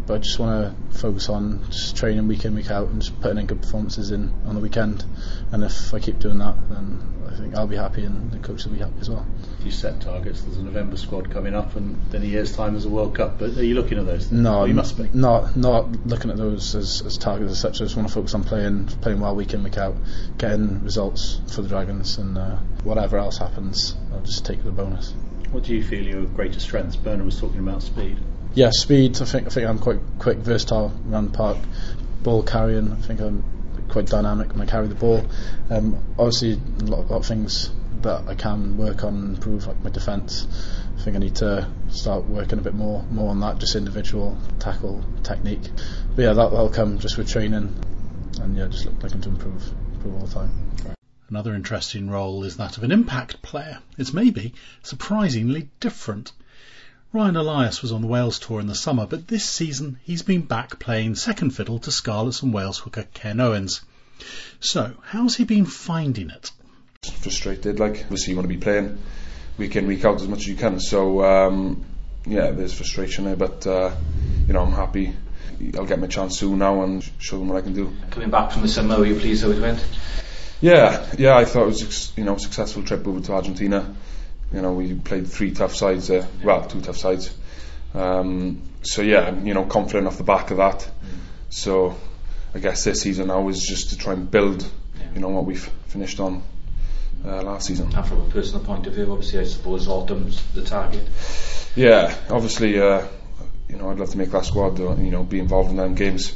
but 0.08 0.16
I 0.16 0.18
just 0.20 0.38
want 0.40 0.76
to 0.92 0.98
focus 1.00 1.30
on 1.30 1.64
just 1.70 1.98
training 1.98 2.28
week 2.28 2.46
in 2.46 2.56
week 2.56 2.70
out 2.70 2.90
and 2.90 3.02
just 3.02 3.20
putting 3.22 3.38
in 3.38 3.46
good 3.48 3.62
performances 3.62 4.12
in 4.12 4.34
on 4.46 4.56
the 4.56 4.62
weekend. 4.62 5.04
And 5.52 5.64
if 5.64 5.94
I 5.94 6.00
keep 6.00 6.20
doing 6.20 6.38
that, 6.40 6.56
then 6.70 7.16
I 7.28 7.36
think 7.36 7.56
I'll 7.56 7.68
be 7.68 7.76
happy 7.76 8.06
and 8.06 8.32
the 8.32 8.40
coach 8.40 8.66
will 8.66 8.74
be 8.74 8.80
happy 8.80 9.00
as 9.02 9.10
well. 9.10 9.26
You 9.64 9.72
set 9.72 10.02
targets. 10.02 10.42
There's 10.42 10.58
a 10.58 10.64
November 10.64 10.96
squad 10.96 11.32
coming 11.32 11.56
up, 11.56 11.76
and 11.76 12.00
then 12.12 12.22
a 12.22 12.26
year's 12.26 12.56
time 12.56 12.74
there's 12.74 12.86
a 12.86 12.90
World 12.90 13.16
Cup. 13.16 13.40
But 13.40 13.58
are 13.58 13.64
you 13.64 13.74
looking 13.74 13.98
at 13.98 14.06
those 14.06 14.28
things? 14.28 14.40
No, 14.40 14.60
Well, 14.60 14.68
you 14.68 14.74
must 14.76 14.98
be. 14.98 15.10
Not 15.14 15.56
not 15.58 16.06
looking 16.06 16.30
at 16.30 16.38
those 16.38 16.76
as, 16.76 17.02
as 17.02 17.18
targets 17.18 17.52
as 17.52 17.60
such. 17.60 17.82
I 17.82 17.86
just 17.86 17.96
want 17.96 18.08
to 18.08 18.14
focus 18.14 18.36
on 18.36 18.44
playing 18.44 18.88
playing 19.02 19.20
well 19.20 19.36
week 19.36 19.54
in 19.54 19.64
week 19.64 19.78
out, 19.78 19.96
getting 20.38 20.84
results 20.84 21.42
for 21.54 21.62
the 21.64 21.68
Dragons, 21.68 22.18
and 22.18 22.38
uh, 22.38 22.58
whatever 22.84 23.18
else 23.18 23.38
happens, 23.40 23.96
I'll 24.14 24.22
just 24.22 24.46
take 24.46 24.64
the 24.64 24.72
bonus. 24.72 25.14
What 25.52 25.64
do 25.64 25.74
you 25.74 25.84
feel 25.84 26.04
your 26.04 26.26
greatest 26.26 26.66
strengths? 26.66 26.96
Bernard 26.96 27.26
was 27.26 27.40
talking 27.40 27.60
about 27.60 27.82
speed. 27.82 28.18
Yeah, 28.56 28.70
speed. 28.72 29.22
I 29.22 29.26
think 29.26 29.48
I 29.48 29.50
think 29.50 29.68
I'm 29.68 29.80
quite 29.80 30.00
quick, 30.18 30.38
versatile 30.38 30.88
the 30.88 31.30
park. 31.34 31.58
Ball 32.24 32.42
carrying. 32.42 32.90
I 32.90 32.96
think 32.96 33.20
I'm 33.20 33.44
quite 33.90 34.06
dynamic 34.06 34.54
when 34.54 34.62
I 34.62 34.66
carry 34.66 34.88
the 34.88 34.96
ball. 34.96 35.26
Um, 35.70 36.02
obviously, 36.18 36.54
a 36.54 36.84
lot, 36.86 37.12
lot 37.12 37.18
of 37.18 37.26
things 37.26 37.70
that 38.02 38.28
I 38.30 38.36
can 38.36 38.78
work 38.78 39.04
on 39.04 39.16
and 39.16 39.36
improve, 39.36 39.68
like 39.68 39.84
my 39.84 39.90
defence. 39.90 40.48
I 40.98 41.02
think 41.02 41.18
I 41.18 41.20
need 41.20 41.36
to 41.38 41.70
start 41.90 42.26
working 42.28 42.58
a 42.58 42.62
bit 42.62 42.74
more 42.74 43.04
more 43.12 43.30
on 43.30 43.42
that, 43.42 43.60
just 43.60 43.76
individual 43.76 44.38
tackle 44.60 45.04
technique. 45.24 45.70
But 46.16 46.22
yeah, 46.22 46.34
that, 46.34 46.52
that'll 46.52 46.70
come 46.70 46.98
just 46.98 47.18
with 47.18 47.30
training, 47.30 47.76
and 48.42 48.56
yeah, 48.56 48.68
just 48.68 48.86
look, 48.86 49.04
looking 49.04 49.20
to 49.20 49.30
improve 49.30 49.70
improve 49.96 50.16
all 50.16 50.28
the 50.28 50.34
time. 50.34 50.96
Another 51.28 51.56
interesting 51.56 52.10
role 52.10 52.46
is 52.46 52.56
that 52.56 52.78
of 52.78 52.84
an 52.84 52.94
impact 52.94 53.42
player. 53.42 53.80
It's 53.98 54.14
maybe 54.14 54.54
surprisingly 54.82 55.68
different. 55.82 56.32
Ryan 57.16 57.38
Elias 57.38 57.82
was 57.82 57.94
on 57.94 58.02
the 58.02 58.08
Wales 58.08 58.40
tour 58.40 58.60
in 58.60 58.68
the 58.68 58.76
summer, 58.76 59.06
but 59.06 59.26
this 59.26 59.46
season 59.46 59.98
he's 60.04 60.22
been 60.22 60.42
back 60.42 60.80
playing 60.80 61.16
second 61.16 61.52
fiddle 61.52 61.80
to 61.80 61.90
Scarlets 61.90 62.42
and 62.42 62.54
Wales 62.54 62.80
hooker 62.80 63.06
Ken 63.14 63.40
Owens. 63.40 63.80
So, 64.60 64.92
how's 65.02 65.38
he 65.38 65.46
been 65.46 65.66
finding 65.66 66.30
it? 66.30 66.52
frustrated. 67.22 67.80
Like 67.80 68.02
obviously 68.04 68.32
you 68.32 68.36
want 68.38 68.50
to 68.50 68.54
be 68.54 68.60
playing 68.60 68.98
week 69.58 69.78
in 69.78 69.88
week 69.88 70.04
out 70.04 70.20
as 70.20 70.28
much 70.28 70.40
as 70.40 70.48
you 70.48 70.56
can. 70.56 70.82
So 70.82 71.24
um, 71.24 71.86
yeah, 72.26 72.52
there's 72.52 72.74
frustration 72.74 73.24
there, 73.24 73.38
but 73.38 73.66
uh, 73.66 73.96
you 74.46 74.52
know 74.52 74.64
I'm 74.64 74.74
happy. 74.74 75.14
I'll 75.76 75.86
get 75.86 76.00
my 76.00 76.08
chance 76.08 76.38
soon 76.40 76.60
now 76.60 76.84
and 76.84 77.02
show 77.20 77.40
them 77.40 77.48
what 77.48 77.58
I 77.58 77.62
can 77.62 77.72
do. 77.72 77.94
Coming 78.12 78.30
back 78.30 78.52
from 78.52 78.62
the 78.62 78.68
summer, 78.68 79.00
were 79.00 79.06
you 79.06 79.18
pleased 79.18 79.42
how 79.42 79.52
it 79.52 79.62
went? 79.62 79.82
Yeah, 80.60 81.08
yeah, 81.18 81.38
I 81.38 81.46
thought 81.46 81.64
it 81.64 81.68
was 81.68 82.12
you 82.18 82.26
know 82.26 82.36
a 82.36 82.40
successful 82.40 82.84
trip 82.84 83.08
over 83.08 83.22
to 83.22 83.32
Argentina. 83.32 83.96
You 84.56 84.62
know 84.62 84.72
we 84.72 84.94
played 84.94 85.28
three 85.28 85.52
tough 85.52 85.76
sides, 85.76 86.10
uh, 86.10 86.26
well 86.42 86.66
two 86.66 86.80
tough 86.80 86.98
sides. 86.98 87.36
Um, 87.94 88.62
so 88.84 89.02
yeah, 89.02 89.38
you 89.44 89.54
know 89.54 89.66
confident 89.66 90.08
off 90.08 90.18
the 90.18 90.24
back 90.24 90.52
of 90.52 90.58
that. 90.58 90.90
So 91.50 91.96
I 92.54 92.60
guess 92.60 92.86
this 92.86 93.02
season 93.02 93.28
now 93.28 93.50
is 93.50 93.62
just 93.62 93.90
to 93.90 93.98
try 93.98 94.14
and 94.14 94.32
build, 94.32 94.66
you 95.14 95.20
know 95.20 95.28
what 95.28 95.46
we've 95.46 95.70
finished 95.88 96.22
on 96.22 96.42
uh, 97.26 97.42
last 97.42 97.68
season. 97.68 97.94
And 97.94 98.08
from 98.08 98.22
a 98.22 98.30
personal 98.30 98.64
point 98.64 98.88
of 98.88 98.94
view, 98.94 99.12
obviously, 99.12 99.40
I 99.40 99.44
suppose 99.44 99.90
autumn's 99.90 100.42
the 100.54 100.62
target. 100.64 101.06
Yeah, 101.76 102.16
obviously, 102.30 102.80
uh, 102.80 103.06
you 103.68 103.76
know, 103.76 103.90
I'd 103.90 104.00
love 104.00 104.12
to 104.12 104.18
make 104.18 104.32
that 104.32 104.46
squad. 104.46 104.80
uh, 104.80 104.96
You 104.96 105.12
know, 105.12 105.24
be 105.24 105.40
involved 105.40 105.70
in 105.70 105.76
them 105.76 105.96
games. 105.96 106.34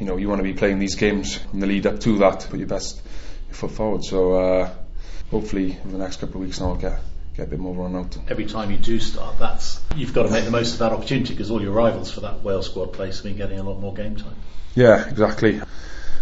You 0.00 0.06
know, 0.06 0.16
you 0.16 0.28
want 0.28 0.40
to 0.40 0.42
be 0.42 0.54
playing 0.54 0.80
these 0.80 0.96
games 0.96 1.38
in 1.52 1.60
the 1.60 1.66
lead 1.68 1.86
up 1.86 2.00
to 2.00 2.18
that. 2.18 2.48
Put 2.50 2.58
your 2.58 2.68
best 2.68 3.00
foot 3.50 3.70
forward. 3.70 4.04
So 4.04 4.34
uh, 4.34 4.70
hopefully, 5.30 5.78
in 5.84 5.92
the 5.92 5.98
next 5.98 6.16
couple 6.16 6.40
of 6.40 6.46
weeks 6.46 6.60
now, 6.60 6.70
I'll 6.70 6.76
get 6.76 6.98
get 7.36 7.48
a 7.48 7.50
bit 7.50 7.58
more 7.58 7.74
run 7.74 7.94
out. 7.96 8.16
Every 8.28 8.46
time 8.46 8.70
you 8.70 8.78
do 8.78 8.98
start, 8.98 9.38
that's 9.38 9.80
you've 9.94 10.14
got 10.14 10.24
to 10.24 10.30
make 10.30 10.44
the 10.44 10.50
most 10.50 10.74
of 10.74 10.78
that 10.78 10.92
opportunity 10.92 11.34
because 11.34 11.50
all 11.50 11.60
your 11.60 11.72
rivals 11.72 12.10
for 12.10 12.20
that 12.20 12.42
Wales 12.42 12.66
squad 12.66 12.92
place 12.92 13.16
have 13.16 13.24
been 13.24 13.36
getting 13.36 13.58
a 13.58 13.62
lot 13.62 13.78
more 13.78 13.92
game 13.92 14.16
time. 14.16 14.36
Yeah, 14.74 15.08
exactly. 15.08 15.60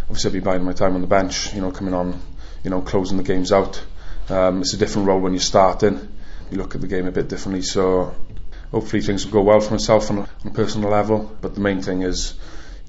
Obviously, 0.03 0.29
I'll 0.29 0.33
be 0.33 0.41
biding 0.41 0.65
my 0.65 0.73
time 0.73 0.95
on 0.95 1.01
the 1.01 1.07
bench. 1.07 1.55
You 1.55 1.61
know, 1.61 1.71
coming 1.71 1.95
on, 1.95 2.21
you 2.63 2.71
know, 2.71 2.83
closing 2.83 3.17
the 3.17 3.23
games 3.23 3.53
out. 3.53 3.85
Um, 4.29 4.61
it's 4.61 4.75
a 4.75 4.77
different 4.77 5.07
role 5.07 5.21
when 5.21 5.33
you're 5.33 5.41
starting. 5.41 6.09
You 6.51 6.59
look 6.59 6.75
at 6.75 6.81
the 6.81 6.89
game 6.89 7.07
a 7.07 7.13
bit 7.13 7.29
differently. 7.29 7.63
So 7.63 8.15
hopefully 8.71 9.03
things 9.03 9.25
will 9.25 9.33
go 9.33 9.43
well 9.43 9.61
for 9.61 9.73
myself 9.73 10.11
on 10.11 10.19
a, 10.19 10.21
on 10.23 10.47
a 10.47 10.51
personal 10.51 10.91
level. 10.91 11.37
But 11.41 11.55
the 11.55 11.61
main 11.61 11.81
thing 11.81 12.03
is 12.03 12.35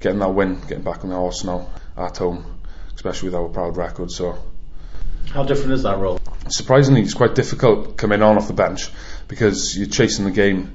getting 0.00 0.18
that 0.18 0.30
win, 0.30 0.60
getting 0.62 0.82
back 0.82 1.04
on 1.04 1.10
the 1.10 1.16
horse 1.16 1.44
now 1.44 1.68
at 1.96 2.16
home, 2.16 2.60
especially 2.94 3.28
with 3.28 3.36
our 3.36 3.48
proud 3.48 3.76
record. 3.76 4.10
So 4.10 4.38
How 5.32 5.42
different 5.44 5.72
is 5.72 5.82
that 5.82 5.98
role? 5.98 6.20
surprisingly, 6.48 7.02
it's 7.02 7.14
quite 7.14 7.34
difficult 7.34 7.96
coming 7.96 8.22
on 8.22 8.36
off 8.36 8.46
the 8.46 8.54
bench 8.54 8.90
because 9.28 9.76
you're 9.76 9.88
chasing 9.88 10.24
the 10.24 10.30
game, 10.30 10.74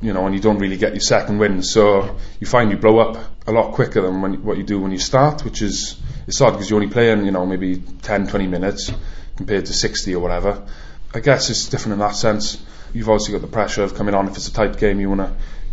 you 0.00 0.12
know, 0.12 0.26
and 0.26 0.34
you 0.34 0.40
don't 0.40 0.58
really 0.58 0.76
get 0.76 0.92
your 0.92 1.00
second 1.00 1.38
win. 1.38 1.62
So 1.62 2.18
you 2.40 2.46
find 2.46 2.70
you 2.70 2.76
blow 2.76 2.98
up 2.98 3.24
a 3.46 3.52
lot 3.52 3.72
quicker 3.72 4.02
than 4.02 4.20
when, 4.20 4.44
what 4.44 4.58
you 4.58 4.64
do 4.64 4.80
when 4.80 4.92
you 4.92 4.98
start, 4.98 5.44
which 5.44 5.62
is 5.62 6.00
it's 6.26 6.40
odd 6.40 6.52
because 6.52 6.70
you're 6.70 6.80
only 6.80 6.92
playing, 6.92 7.24
you 7.24 7.30
know, 7.30 7.46
maybe 7.46 7.76
10, 8.02 8.28
20 8.28 8.46
minutes 8.46 8.92
compared 9.36 9.66
to 9.66 9.72
60 9.72 10.14
or 10.14 10.20
whatever. 10.20 10.66
I 11.14 11.20
guess 11.20 11.50
it's 11.50 11.68
different 11.68 11.94
in 11.94 11.98
that 12.00 12.14
sense. 12.14 12.62
You've 12.92 13.08
obviously 13.08 13.32
got 13.32 13.42
the 13.42 13.52
pressure 13.52 13.82
of 13.82 13.94
coming 13.94 14.14
on. 14.14 14.28
If 14.28 14.36
it's 14.36 14.48
a 14.48 14.52
tight 14.52 14.78
game, 14.78 15.00
you 15.00 15.08
want 15.08 15.20
to 15.20 15.32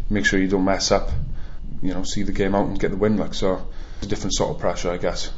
make 0.09 0.25
sure 0.25 0.39
you 0.39 0.47
don't 0.47 0.65
mess 0.65 0.91
up, 0.91 1.09
you 1.81 1.93
know, 1.93 2.03
see 2.03 2.23
the 2.23 2.31
game 2.31 2.55
out 2.55 2.67
and 2.67 2.79
get 2.79 2.91
the 2.91 2.97
win. 2.97 3.17
Like 3.17 3.33
so, 3.33 3.67
it's 3.97 4.07
a 4.07 4.09
different 4.09 4.33
sort 4.33 4.51
of 4.51 4.59
pressure, 4.59 4.91
I 4.91 4.97
guess. 4.97 5.31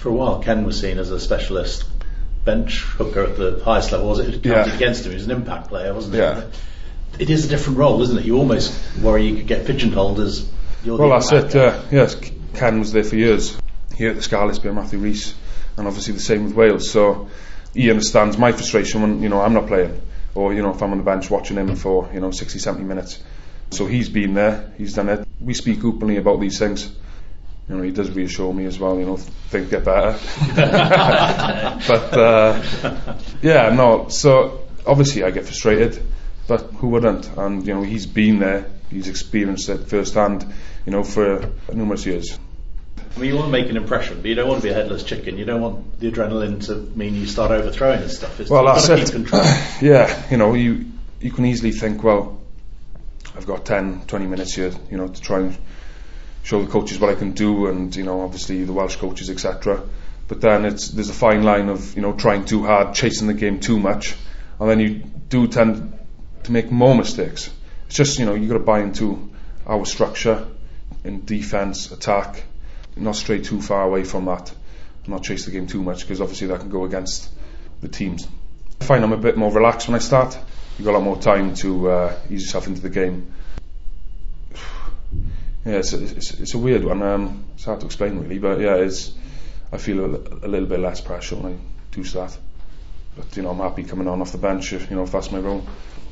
For 0.00 0.08
a 0.08 0.12
while, 0.12 0.38
Ken 0.42 0.64
was 0.64 0.80
seen 0.80 0.98
as 0.98 1.10
a 1.10 1.20
specialist 1.20 1.84
bench 2.46 2.80
hooker 2.80 3.22
at 3.24 3.36
the 3.36 3.60
highest 3.62 3.92
level. 3.92 4.08
Was 4.08 4.18
it? 4.20 4.34
It 4.34 4.42
counted 4.42 4.70
Yeah. 4.70 4.76
against 4.76 5.04
him. 5.04 5.10
He 5.12 5.16
was 5.16 5.26
an 5.26 5.30
impact 5.32 5.68
player, 5.68 5.92
wasn't 5.92 6.14
Yeah. 6.14 6.38
it? 6.38 6.44
It 7.18 7.28
is 7.28 7.44
a 7.44 7.48
different 7.48 7.78
role, 7.78 8.00
isn't 8.00 8.16
it? 8.16 8.24
You 8.24 8.38
almost 8.38 8.72
worry 9.02 9.26
you 9.26 9.36
could 9.36 9.46
get 9.46 9.66
pigeonholed 9.66 10.18
as 10.20 10.46
Well, 10.86 11.10
that's 11.10 11.30
it. 11.32 11.54
Uh, 11.54 11.74
yes, 11.92 12.16
Ken 12.54 12.78
was 12.78 12.92
there 12.92 13.04
for 13.04 13.16
years 13.16 13.54
here 13.94 14.08
at 14.08 14.16
the 14.16 14.22
Scarlets, 14.22 14.58
by 14.58 14.70
Matthew 14.70 14.98
Rees, 15.00 15.34
and 15.76 15.86
obviously 15.86 16.14
the 16.14 16.20
same 16.20 16.44
with 16.44 16.54
Wales. 16.54 16.88
So 16.88 17.28
he 17.74 17.90
understands 17.90 18.38
my 18.38 18.52
frustration 18.52 19.02
when 19.02 19.22
you 19.22 19.28
know 19.28 19.42
I'm 19.42 19.52
not 19.52 19.66
playing, 19.66 20.00
or 20.34 20.54
you 20.54 20.62
know 20.62 20.70
if 20.70 20.82
I'm 20.82 20.92
on 20.92 20.96
the 20.96 21.04
bench 21.04 21.30
watching 21.30 21.58
him 21.58 21.76
for 21.76 22.08
you 22.14 22.20
know 22.20 22.30
60, 22.30 22.58
70 22.58 22.84
minutes. 22.84 23.18
So 23.70 23.84
he's 23.84 24.08
been 24.08 24.32
there, 24.32 24.72
he's 24.78 24.94
done 24.94 25.10
it. 25.10 25.28
We 25.38 25.52
speak 25.52 25.84
openly 25.84 26.16
about 26.16 26.40
these 26.40 26.58
things. 26.58 26.88
You 27.70 27.76
know, 27.76 27.82
he 27.82 27.92
does 27.92 28.10
reassure 28.10 28.52
me 28.52 28.66
as 28.66 28.80
well. 28.80 28.98
You 28.98 29.06
know, 29.06 29.16
things 29.16 29.70
get 29.70 29.84
better. 29.84 30.18
but 31.86 32.18
uh, 32.18 32.60
yeah, 33.42 33.70
no. 33.72 34.08
So 34.08 34.66
obviously 34.84 35.22
I 35.22 35.30
get 35.30 35.44
frustrated, 35.44 36.02
but 36.48 36.62
who 36.62 36.88
wouldn't? 36.88 37.30
And 37.36 37.64
you 37.64 37.74
know, 37.74 37.82
he's 37.82 38.06
been 38.06 38.40
there, 38.40 38.66
he's 38.90 39.06
experienced 39.06 39.68
it 39.68 39.88
firsthand. 39.88 40.52
You 40.84 40.90
know, 40.90 41.04
for 41.04 41.48
numerous 41.72 42.04
years. 42.06 42.36
I 43.14 43.20
mean, 43.20 43.30
you 43.30 43.36
want 43.36 43.46
to 43.46 43.52
make 43.52 43.70
an 43.70 43.76
impression, 43.76 44.16
but 44.20 44.26
you 44.26 44.34
don't 44.34 44.48
want 44.48 44.62
to 44.62 44.66
be 44.66 44.72
a 44.72 44.74
headless 44.74 45.04
chicken. 45.04 45.38
You 45.38 45.44
don't 45.44 45.60
want 45.60 46.00
the 46.00 46.10
adrenaline 46.10 46.66
to 46.66 46.74
mean 46.74 47.14
you 47.14 47.26
start 47.26 47.52
overthrowing 47.52 48.02
and 48.02 48.10
stuff. 48.10 48.40
It's 48.40 48.50
well, 48.50 48.64
that's 48.64 48.88
keep 48.88 48.98
it. 48.98 49.82
Yeah, 49.82 50.28
you 50.28 50.38
know, 50.38 50.54
you 50.54 50.86
you 51.20 51.30
can 51.30 51.44
easily 51.44 51.70
think, 51.70 52.02
well, 52.02 52.40
I've 53.36 53.46
got 53.46 53.64
10, 53.64 54.06
20 54.08 54.26
minutes 54.26 54.54
here, 54.54 54.72
you 54.90 54.96
know, 54.96 55.06
to 55.06 55.20
try 55.20 55.38
and 55.38 55.58
show 56.42 56.62
the 56.62 56.70
coaches 56.70 56.98
what 56.98 57.10
I 57.10 57.14
can 57.14 57.32
do, 57.32 57.66
and 57.66 57.94
you 57.94 58.04
know, 58.04 58.22
obviously 58.22 58.64
the 58.64 58.72
Welsh 58.72 58.96
coaches, 58.96 59.30
etc. 59.30 59.82
But 60.28 60.40
then 60.40 60.64
it's 60.64 60.88
there's 60.88 61.10
a 61.10 61.14
fine 61.14 61.42
line 61.42 61.68
of 61.68 61.94
you 61.96 62.02
know 62.02 62.12
trying 62.12 62.44
too 62.44 62.64
hard, 62.64 62.94
chasing 62.94 63.26
the 63.26 63.34
game 63.34 63.60
too 63.60 63.78
much, 63.78 64.16
and 64.58 64.68
then 64.68 64.80
you 64.80 65.02
do 65.28 65.46
tend 65.48 65.98
to 66.44 66.52
make 66.52 66.70
more 66.70 66.94
mistakes. 66.94 67.50
It's 67.86 67.96
just 67.96 68.18
you 68.18 68.26
know 68.26 68.34
you 68.34 68.48
got 68.48 68.54
to 68.54 68.60
buy 68.60 68.80
into 68.80 69.30
our 69.66 69.84
structure 69.84 70.46
in 71.04 71.24
defence, 71.24 71.90
attack, 71.90 72.44
not 72.96 73.16
stray 73.16 73.40
too 73.40 73.60
far 73.60 73.82
away 73.82 74.04
from 74.04 74.26
that, 74.26 74.52
not 75.06 75.22
chase 75.22 75.44
the 75.44 75.50
game 75.50 75.66
too 75.66 75.82
much 75.82 76.00
because 76.00 76.20
obviously 76.20 76.48
that 76.48 76.60
can 76.60 76.70
go 76.70 76.84
against 76.84 77.30
the 77.80 77.88
teams. 77.88 78.26
I 78.80 78.84
find 78.84 79.04
I'm 79.04 79.12
a 79.12 79.16
bit 79.16 79.36
more 79.36 79.52
relaxed 79.52 79.88
when 79.88 79.94
I 79.94 79.98
start. 79.98 80.38
You've 80.78 80.86
got 80.86 80.92
a 80.92 80.98
lot 80.98 81.04
more 81.04 81.18
time 81.18 81.54
to 81.56 81.90
uh, 81.90 82.18
ease 82.30 82.42
yourself 82.42 82.66
into 82.66 82.80
the 82.80 82.90
game. 82.90 83.32
Yeah, 85.64 85.74
it's 85.74 85.92
it's, 85.92 86.30
it's 86.32 86.54
a 86.54 86.58
weird 86.58 86.84
one. 86.84 87.02
Um, 87.02 87.44
it's 87.54 87.64
hard 87.64 87.80
to 87.80 87.86
explain 87.86 88.18
really, 88.18 88.38
but 88.38 88.60
yeah, 88.60 88.76
it's. 88.76 89.12
I 89.72 89.76
feel 89.76 90.00
a, 90.00 90.18
a 90.46 90.48
little 90.48 90.68
bit 90.68 90.80
less 90.80 91.00
pressure 91.00 91.36
when 91.36 91.52
I 91.52 91.56
do 91.92 92.02
start. 92.02 92.36
But 93.16 93.36
you 93.36 93.42
know, 93.42 93.50
I'm 93.50 93.58
happy 93.58 93.84
coming 93.84 94.08
on 94.08 94.20
off 94.20 94.32
the 94.32 94.38
bench. 94.38 94.72
If 94.72 94.90
you 94.90 94.96
know, 94.96 95.02
if 95.02 95.12
that's 95.12 95.30
my 95.30 95.38
role, 95.38 95.66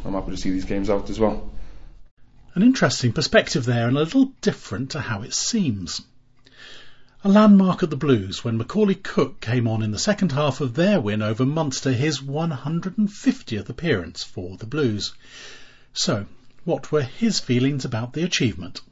I'm 0.05 0.12
happy 0.12 0.33
to 0.33 0.37
see 0.37 0.50
these 0.50 0.64
games 0.64 0.90
out 0.90 1.09
as 1.11 1.19
well. 1.19 1.50
An 2.55 2.62
interesting 2.62 3.12
perspective 3.12 3.64
there, 3.64 3.88
and 3.88 3.97
a 3.97 4.00
little 4.00 4.33
different 4.40 4.90
to 4.90 5.00
how 5.00 5.23
it 5.23 5.33
seems. 5.33 6.02
A 7.25 7.28
landmark 7.28 7.83
at 7.83 7.90
the 7.90 7.97
Blues 7.97 8.45
when 8.45 8.59
Macauley 8.59 8.95
Cook 8.95 9.40
came 9.40 9.67
on 9.67 9.83
in 9.83 9.90
the 9.90 9.99
second 9.99 10.33
half 10.33 10.61
of 10.61 10.75
their 10.75 11.00
win 11.00 11.21
over 11.21 11.45
Munster, 11.45 11.93
his 11.93 12.21
150th 12.21 13.69
appearance 13.69 14.23
for 14.23 14.57
the 14.57 14.67
Blues. 14.67 15.14
So, 15.93 16.26
what 16.64 16.93
were 16.93 17.02
his 17.02 17.40
feelings 17.40 17.85
about 17.85 18.12
the 18.12 18.23
achievement? 18.23 18.83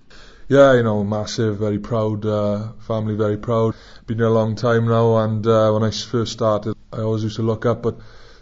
Yeah, 0.49 0.75
you 0.75 0.85
know, 0.85 1.03
massive, 1.03 1.59
very 1.59 1.81
proud, 1.81 2.25
uh, 2.25 2.69
family 2.87 3.17
very 3.17 3.37
proud. 3.37 3.75
Been 4.07 4.19
here 4.19 4.29
a 4.29 4.31
long 4.31 4.55
time 4.55 4.87
now, 4.87 5.17
and 5.17 5.45
uh, 5.45 5.73
when 5.73 5.83
I 5.83 5.91
first 5.91 6.33
started, 6.33 6.77
I 6.93 6.99
always 7.01 7.25
used 7.25 7.35
to 7.37 7.43
look 7.43 7.67
up 7.67 7.85
at 7.85 7.95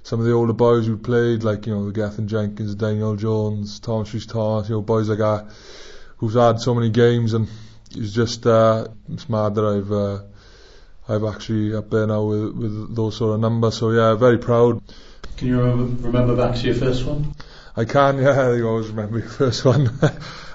some 0.03 0.21
of 0.21 0.27
the 0.27 0.33
older 0.33 0.53
boys 0.53 0.87
who 0.87 0.99
played, 0.99 1.45
like, 1.45 1.67
you 1.67 1.75
know, 1.75 1.87
the 1.87 1.93
Gethin 1.93 2.29
Jenkins, 2.29 2.75
Daniel 2.75 3.17
Jones, 3.17 3.81
Thomas 3.81 4.13
Rhys 4.13 4.27
Thomas, 4.27 4.69
you 4.69 4.75
know, 4.75 4.83
boys 4.83 5.09
like 5.09 5.21
that, 5.21 5.47
who've 6.19 6.35
had 6.35 6.61
so 6.61 6.75
many 6.75 6.91
games, 6.91 7.33
and 7.33 7.49
it's 7.93 8.13
just, 8.13 8.47
uh, 8.47 8.87
it's 9.11 9.31
mad 9.31 9.55
that 9.55 9.65
I've, 9.65 9.91
uh, 9.91 10.21
I've 11.09 11.35
actually 11.35 11.75
up 11.75 11.89
there 11.89 12.07
now 12.07 12.23
with, 12.25 12.53
with 12.55 12.95
those 12.95 13.17
sort 13.17 13.33
of 13.33 13.41
numbers, 13.41 13.79
so 13.79 13.93
yeah, 13.93 14.15
very 14.15 14.37
proud. 14.37 14.83
Can 15.39 15.49
you 15.49 15.59
remember, 15.59 16.07
remember 16.07 16.37
back 16.37 16.55
to 16.57 16.67
your 16.67 16.75
first 16.75 17.07
one? 17.07 17.35
I 17.75 17.87
can, 17.87 18.19
yeah, 18.23 18.43
I 18.43 18.61
always 18.61 18.89
remember 18.89 19.21
your 19.21 19.29
first 19.31 19.65
one. 19.65 19.89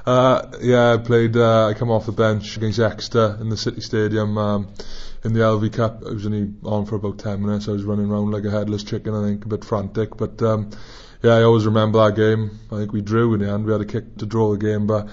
Uh, 0.06 0.52
yeah, 0.62 0.94
I 0.94 0.98
played. 0.98 1.36
Uh, 1.36 1.68
I 1.68 1.74
come 1.74 1.92
off 1.92 2.06
the 2.06 2.12
bench 2.12 2.58
against 2.58 2.80
Exeter 2.80 3.38
in 3.40 3.50
the 3.50 3.58
City 3.58 3.82
Stadium 3.82 4.38
um, 4.38 4.74
in 5.24 5.34
the 5.34 5.42
LV 5.42 5.74
Cup. 5.74 6.04
I 6.06 6.12
was 6.12 6.26
only 6.26 6.54
on 6.64 6.86
for 6.86 6.96
about 6.96 7.20
ten 7.20 7.42
minutes. 7.42 7.68
I 7.68 7.72
was 7.72 7.84
running 7.84 8.10
around 8.10 8.32
like 8.32 8.46
a 8.46 8.52
headless 8.52 8.84
chicken. 8.84 9.14
I 9.14 9.28
think 9.28 9.46
a 9.46 9.48
bit 9.50 9.66
frantic, 9.66 10.18
but 10.18 10.42
um, 10.42 10.72
yeah, 11.22 11.34
I 11.34 11.44
always 11.44 11.66
remember 11.66 12.04
that 12.06 12.16
game. 12.16 12.60
I 12.72 12.78
think 12.78 12.94
we 12.94 13.02
drew 13.02 13.34
in 13.34 13.42
the 13.42 13.50
end. 13.50 13.66
We 13.66 13.72
had 13.72 13.82
a 13.82 13.86
kick 13.86 14.18
to 14.18 14.26
draw 14.26 14.52
the 14.52 14.58
game, 14.58 14.88
but 14.88 15.10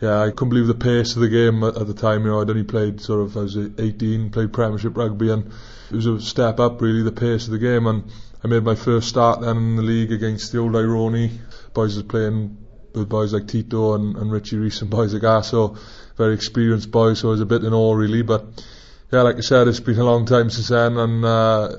yeah, 0.00 0.20
I 0.20 0.30
couldn't 0.30 0.50
believe 0.50 0.68
the 0.68 0.74
pace 0.74 1.16
of 1.16 1.22
the 1.22 1.28
game 1.28 1.64
at, 1.64 1.76
at 1.76 1.86
the 1.86 1.94
time. 1.94 2.24
You 2.24 2.30
know, 2.30 2.40
I'd 2.40 2.50
only 2.50 2.64
played 2.64 3.00
sort 3.00 3.20
of 3.20 3.36
I 3.36 3.40
was 3.40 3.56
18, 3.56 4.30
played 4.30 4.52
Premiership 4.52 4.96
rugby, 4.96 5.30
and 5.30 5.50
it 5.90 5.94
was 5.96 6.06
a 6.06 6.20
step 6.20 6.60
up 6.60 6.80
really 6.80 7.02
the 7.02 7.12
pace 7.12 7.46
of 7.46 7.52
the 7.52 7.58
game. 7.58 7.86
And 7.86 8.04
I 8.44 8.46
made 8.46 8.62
my 8.62 8.76
first 8.76 9.08
start 9.08 9.40
then 9.40 9.56
in 9.56 9.76
the 9.76 9.82
league 9.82 10.12
against 10.12 10.52
the 10.52 10.58
old 10.58 10.72
Ironi 10.72 11.38
boys 11.74 11.94
was 11.94 12.04
playing 12.04 12.56
with 12.98 13.08
boys 13.08 13.32
like 13.32 13.48
Tito 13.48 13.94
and, 13.94 14.16
and 14.16 14.30
Richie 14.30 14.56
Rees 14.56 14.82
and 14.82 14.90
boys 14.90 15.12
like 15.14 15.22
that. 15.22 15.78
Very 16.16 16.34
experienced 16.34 16.90
boys. 16.90 17.20
So 17.20 17.28
I 17.28 17.30
was 17.30 17.40
a 17.40 17.46
bit 17.46 17.64
in 17.64 17.72
awe 17.72 17.94
really, 17.94 18.22
but 18.22 18.44
yeah, 19.10 19.22
like 19.22 19.36
I 19.36 19.40
said, 19.40 19.68
it's 19.68 19.80
been 19.80 19.98
a 19.98 20.04
long 20.04 20.26
time 20.26 20.50
since 20.50 20.68
then, 20.68 20.98
and 20.98 21.24
uh, 21.24 21.70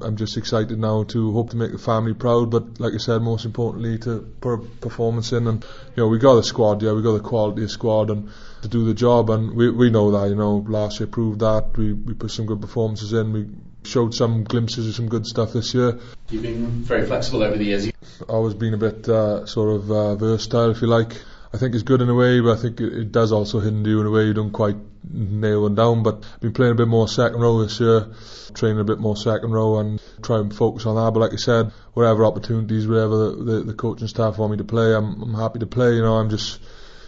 I'm 0.00 0.16
just 0.16 0.36
excited 0.36 0.76
now 0.80 1.04
to 1.04 1.30
hope 1.32 1.50
to 1.50 1.56
make 1.56 1.70
the 1.70 1.78
family 1.78 2.12
proud. 2.12 2.50
But 2.50 2.80
like 2.80 2.92
I 2.92 2.96
said, 2.96 3.22
most 3.22 3.44
importantly, 3.44 3.98
to 3.98 4.18
put 4.40 4.54
a 4.54 4.58
performance 4.58 5.32
in, 5.32 5.46
and 5.46 5.62
you 5.94 6.02
know, 6.02 6.08
we 6.08 6.18
got 6.18 6.34
the 6.34 6.42
squad, 6.42 6.82
yeah, 6.82 6.92
we 6.92 7.02
got 7.02 7.12
the 7.12 7.20
quality 7.20 7.62
of 7.62 7.70
squad, 7.70 8.10
and 8.10 8.30
to 8.62 8.68
do 8.68 8.84
the 8.84 8.94
job, 8.94 9.30
and 9.30 9.54
we 9.54 9.70
we 9.70 9.90
know 9.90 10.10
that, 10.10 10.28
you 10.28 10.34
know, 10.34 10.56
last 10.68 10.98
year 10.98 11.06
proved 11.06 11.38
that 11.38 11.76
we 11.76 11.92
we 11.92 12.14
put 12.14 12.32
some 12.32 12.46
good 12.46 12.60
performances 12.60 13.12
in, 13.12 13.32
we 13.32 13.46
showed 13.84 14.12
some 14.12 14.42
glimpses 14.42 14.88
of 14.88 14.94
some 14.94 15.08
good 15.08 15.26
stuff 15.26 15.52
this 15.52 15.74
year. 15.74 16.00
You've 16.32 16.42
been 16.42 16.82
very 16.82 17.04
flexible 17.06 17.42
over 17.42 17.58
the 17.58 17.64
years. 17.64 17.90
Always 18.26 18.54
been 18.54 18.72
a 18.72 18.78
bit 18.78 19.06
uh, 19.06 19.44
sort 19.44 19.76
of 19.76 19.90
uh, 19.90 20.14
versatile, 20.14 20.70
if 20.70 20.80
you 20.80 20.88
like. 20.88 21.20
I 21.52 21.58
think 21.58 21.74
it's 21.74 21.82
good 21.82 22.00
in 22.00 22.08
a 22.08 22.14
way, 22.14 22.40
but 22.40 22.58
I 22.58 22.62
think 22.62 22.80
it, 22.80 22.90
it 22.90 23.12
does 23.12 23.32
also 23.32 23.60
hinder 23.60 23.90
you 23.90 24.00
in 24.00 24.06
a 24.06 24.10
way 24.10 24.24
you 24.24 24.32
don't 24.32 24.50
quite 24.50 24.76
nail 25.12 25.64
them 25.64 25.74
down. 25.74 26.02
But 26.02 26.24
I've 26.24 26.40
been 26.40 26.54
playing 26.54 26.72
a 26.72 26.76
bit 26.76 26.88
more 26.88 27.06
second 27.06 27.38
row 27.38 27.62
this 27.62 27.78
year, 27.80 28.06
training 28.54 28.80
a 28.80 28.84
bit 28.84 28.98
more 28.98 29.14
second 29.14 29.52
row 29.52 29.78
and 29.78 30.00
try 30.22 30.38
and 30.38 30.56
focus 30.56 30.86
on 30.86 30.96
that. 30.96 31.10
But 31.10 31.20
like 31.20 31.34
I 31.34 31.36
said, 31.36 31.70
whatever 31.92 32.24
opportunities, 32.24 32.88
whatever 32.88 33.18
the, 33.18 33.44
the, 33.44 33.60
the 33.64 33.74
coaching 33.74 34.08
staff 34.08 34.38
want 34.38 34.52
me 34.52 34.56
to 34.56 34.64
play, 34.64 34.94
I'm, 34.94 35.20
I'm 35.20 35.34
happy 35.34 35.58
to 35.58 35.66
play. 35.66 35.96
You 35.96 36.02
know, 36.02 36.14
I'm 36.14 36.30
just 36.30 36.60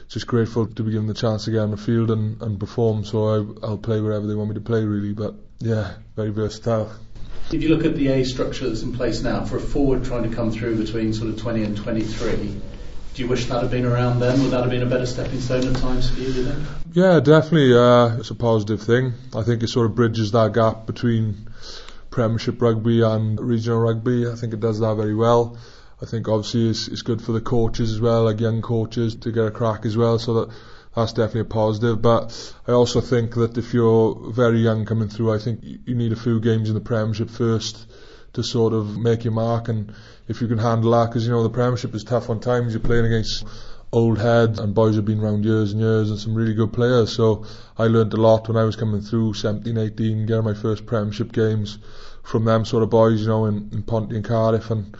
just 0.08 0.26
grateful 0.26 0.66
to 0.66 0.82
be 0.82 0.90
given 0.92 1.06
the 1.06 1.14
chance 1.14 1.46
to 1.46 1.50
get 1.50 1.60
on 1.60 1.70
the 1.70 1.78
field 1.78 2.10
and, 2.10 2.42
and 2.42 2.60
perform. 2.60 3.06
So 3.06 3.26
I, 3.26 3.66
I'll 3.66 3.78
play 3.78 4.02
wherever 4.02 4.26
they 4.26 4.34
want 4.34 4.50
me 4.50 4.54
to 4.56 4.60
play, 4.60 4.84
really. 4.84 5.14
But 5.14 5.34
yeah, 5.60 5.94
very 6.14 6.30
versatile. 6.30 6.92
If 7.52 7.62
you 7.62 7.68
look 7.68 7.84
at 7.84 7.94
the 7.94 8.08
A 8.08 8.24
structure 8.24 8.68
that's 8.68 8.82
in 8.82 8.92
place 8.92 9.22
now, 9.22 9.44
for 9.44 9.58
a 9.58 9.60
forward 9.60 10.04
trying 10.04 10.28
to 10.28 10.34
come 10.34 10.50
through 10.50 10.76
between 10.76 11.12
sort 11.12 11.30
of 11.30 11.38
20 11.38 11.62
and 11.62 11.76
23, 11.76 12.60
do 13.14 13.22
you 13.22 13.28
wish 13.28 13.46
that 13.46 13.62
had 13.62 13.70
been 13.70 13.84
around 13.84 14.18
then? 14.18 14.42
Would 14.42 14.50
that 14.50 14.62
have 14.62 14.70
been 14.70 14.82
a 14.82 14.86
better 14.86 15.06
stepping 15.06 15.40
stone 15.40 15.68
at 15.68 15.76
times 15.76 16.10
for 16.10 16.20
you, 16.20 16.32
do 16.32 16.40
you 16.40 16.46
think? 16.46 16.68
Yeah, 16.92 17.20
definitely. 17.20 17.72
Uh, 17.72 18.16
it's 18.18 18.30
a 18.30 18.34
positive 18.34 18.82
thing. 18.82 19.12
I 19.34 19.42
think 19.42 19.62
it 19.62 19.68
sort 19.68 19.86
of 19.86 19.94
bridges 19.94 20.32
that 20.32 20.52
gap 20.52 20.86
between 20.86 21.48
Premiership 22.10 22.60
rugby 22.60 23.02
and 23.02 23.38
regional 23.40 23.78
rugby. 23.78 24.26
I 24.28 24.34
think 24.34 24.52
it 24.52 24.60
does 24.60 24.80
that 24.80 24.94
very 24.94 25.14
well. 25.14 25.56
I 26.02 26.06
think 26.06 26.28
obviously 26.28 26.70
it's, 26.70 26.88
it's 26.88 27.02
good 27.02 27.22
for 27.22 27.32
the 27.32 27.40
coaches 27.40 27.92
as 27.92 28.00
well, 28.00 28.24
like 28.24 28.40
young 28.40 28.62
coaches, 28.62 29.14
to 29.16 29.32
get 29.32 29.46
a 29.46 29.50
crack 29.50 29.86
as 29.86 29.96
well. 29.96 30.18
So 30.18 30.34
that 30.34 30.54
that's 30.94 31.12
definitely 31.12 31.42
a 31.42 31.44
positive. 31.44 32.00
But 32.00 32.54
I 32.66 32.72
also 32.72 33.00
think 33.00 33.34
that 33.34 33.58
if 33.58 33.74
you're 33.74 34.30
very 34.30 34.60
young 34.60 34.84
coming 34.84 35.08
through, 35.08 35.32
I 35.32 35.38
think 35.38 35.60
you 35.62 35.94
need 35.94 36.12
a 36.12 36.16
few 36.16 36.40
games 36.40 36.68
in 36.68 36.74
the 36.74 36.80
Premiership 36.80 37.30
first 37.30 37.86
to 38.34 38.42
sort 38.42 38.72
of 38.72 38.96
make 38.96 39.24
your 39.24 39.32
mark. 39.32 39.68
And 39.68 39.92
if 40.28 40.40
you 40.40 40.48
can 40.48 40.58
handle 40.58 40.92
that, 40.92 41.06
because 41.06 41.26
you 41.26 41.32
know 41.32 41.42
the 41.42 41.50
Premiership 41.50 41.94
is 41.94 42.04
tough 42.04 42.30
on 42.30 42.40
times. 42.40 42.72
You're 42.72 42.80
playing 42.80 43.06
against 43.06 43.44
old 43.92 44.18
heads 44.18 44.58
and 44.58 44.74
boys 44.74 44.96
have 44.96 45.04
been 45.04 45.20
around 45.20 45.44
years 45.44 45.70
and 45.70 45.80
years 45.80 46.10
and 46.10 46.18
some 46.18 46.34
really 46.34 46.54
good 46.54 46.72
players. 46.72 47.14
So 47.14 47.46
I 47.78 47.84
learned 47.84 48.12
a 48.12 48.16
lot 48.16 48.48
when 48.48 48.56
I 48.56 48.64
was 48.64 48.74
coming 48.74 49.00
through 49.00 49.34
17, 49.34 49.78
18, 49.78 50.26
getting 50.26 50.44
my 50.44 50.54
first 50.54 50.84
Premiership 50.84 51.32
games 51.32 51.78
from 52.24 52.44
them 52.44 52.64
sort 52.64 52.82
of 52.82 52.90
boys, 52.90 53.20
you 53.20 53.28
know, 53.28 53.46
in, 53.46 53.70
in 53.72 53.82
Ponty 53.82 54.16
and 54.16 54.24
Cardiff 54.24 54.70
and 54.70 54.96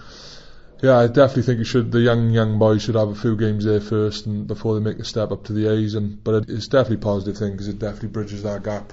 yeah, 0.84 0.98
I 0.98 1.06
definitely 1.06 1.44
think 1.44 1.60
you 1.60 1.64
should. 1.64 1.90
The 1.90 2.00
young 2.00 2.28
young 2.28 2.58
boys 2.58 2.82
should 2.82 2.94
have 2.94 3.08
a 3.08 3.14
few 3.14 3.38
games 3.38 3.64
there 3.64 3.80
first, 3.80 4.26
and 4.26 4.46
before 4.46 4.74
they 4.74 4.84
make 4.84 4.98
the 4.98 5.04
step 5.06 5.30
up 5.30 5.44
to 5.44 5.54
the 5.54 5.72
A's. 5.72 5.94
And 5.94 6.22
but 6.22 6.50
it's 6.50 6.68
definitely 6.68 6.96
a 6.96 7.10
positive 7.10 7.38
thing 7.38 7.52
because 7.52 7.68
it 7.68 7.78
definitely 7.78 8.10
bridges 8.10 8.42
that 8.42 8.64
gap. 8.64 8.92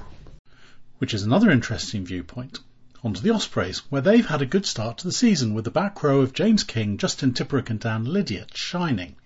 Which 0.99 1.13
is 1.13 1.23
another 1.23 1.49
interesting 1.49 2.05
viewpoint. 2.05 2.59
On 3.03 3.13
to 3.13 3.21
the 3.21 3.31
Ospreys, 3.31 3.79
where 3.89 4.01
they've 4.01 4.25
had 4.25 4.41
a 4.41 4.45
good 4.45 4.65
start 4.65 4.99
to 4.99 5.07
the 5.07 5.11
season 5.11 5.53
with 5.53 5.65
the 5.65 5.71
back 5.71 6.01
row 6.01 6.21
of 6.21 6.31
James 6.31 6.63
King, 6.63 6.97
Justin 6.97 7.33
Tipuric, 7.33 7.69
and 7.69 7.79
Dan 7.79 8.05
Lydiate 8.05 8.55
shining. 8.55 9.17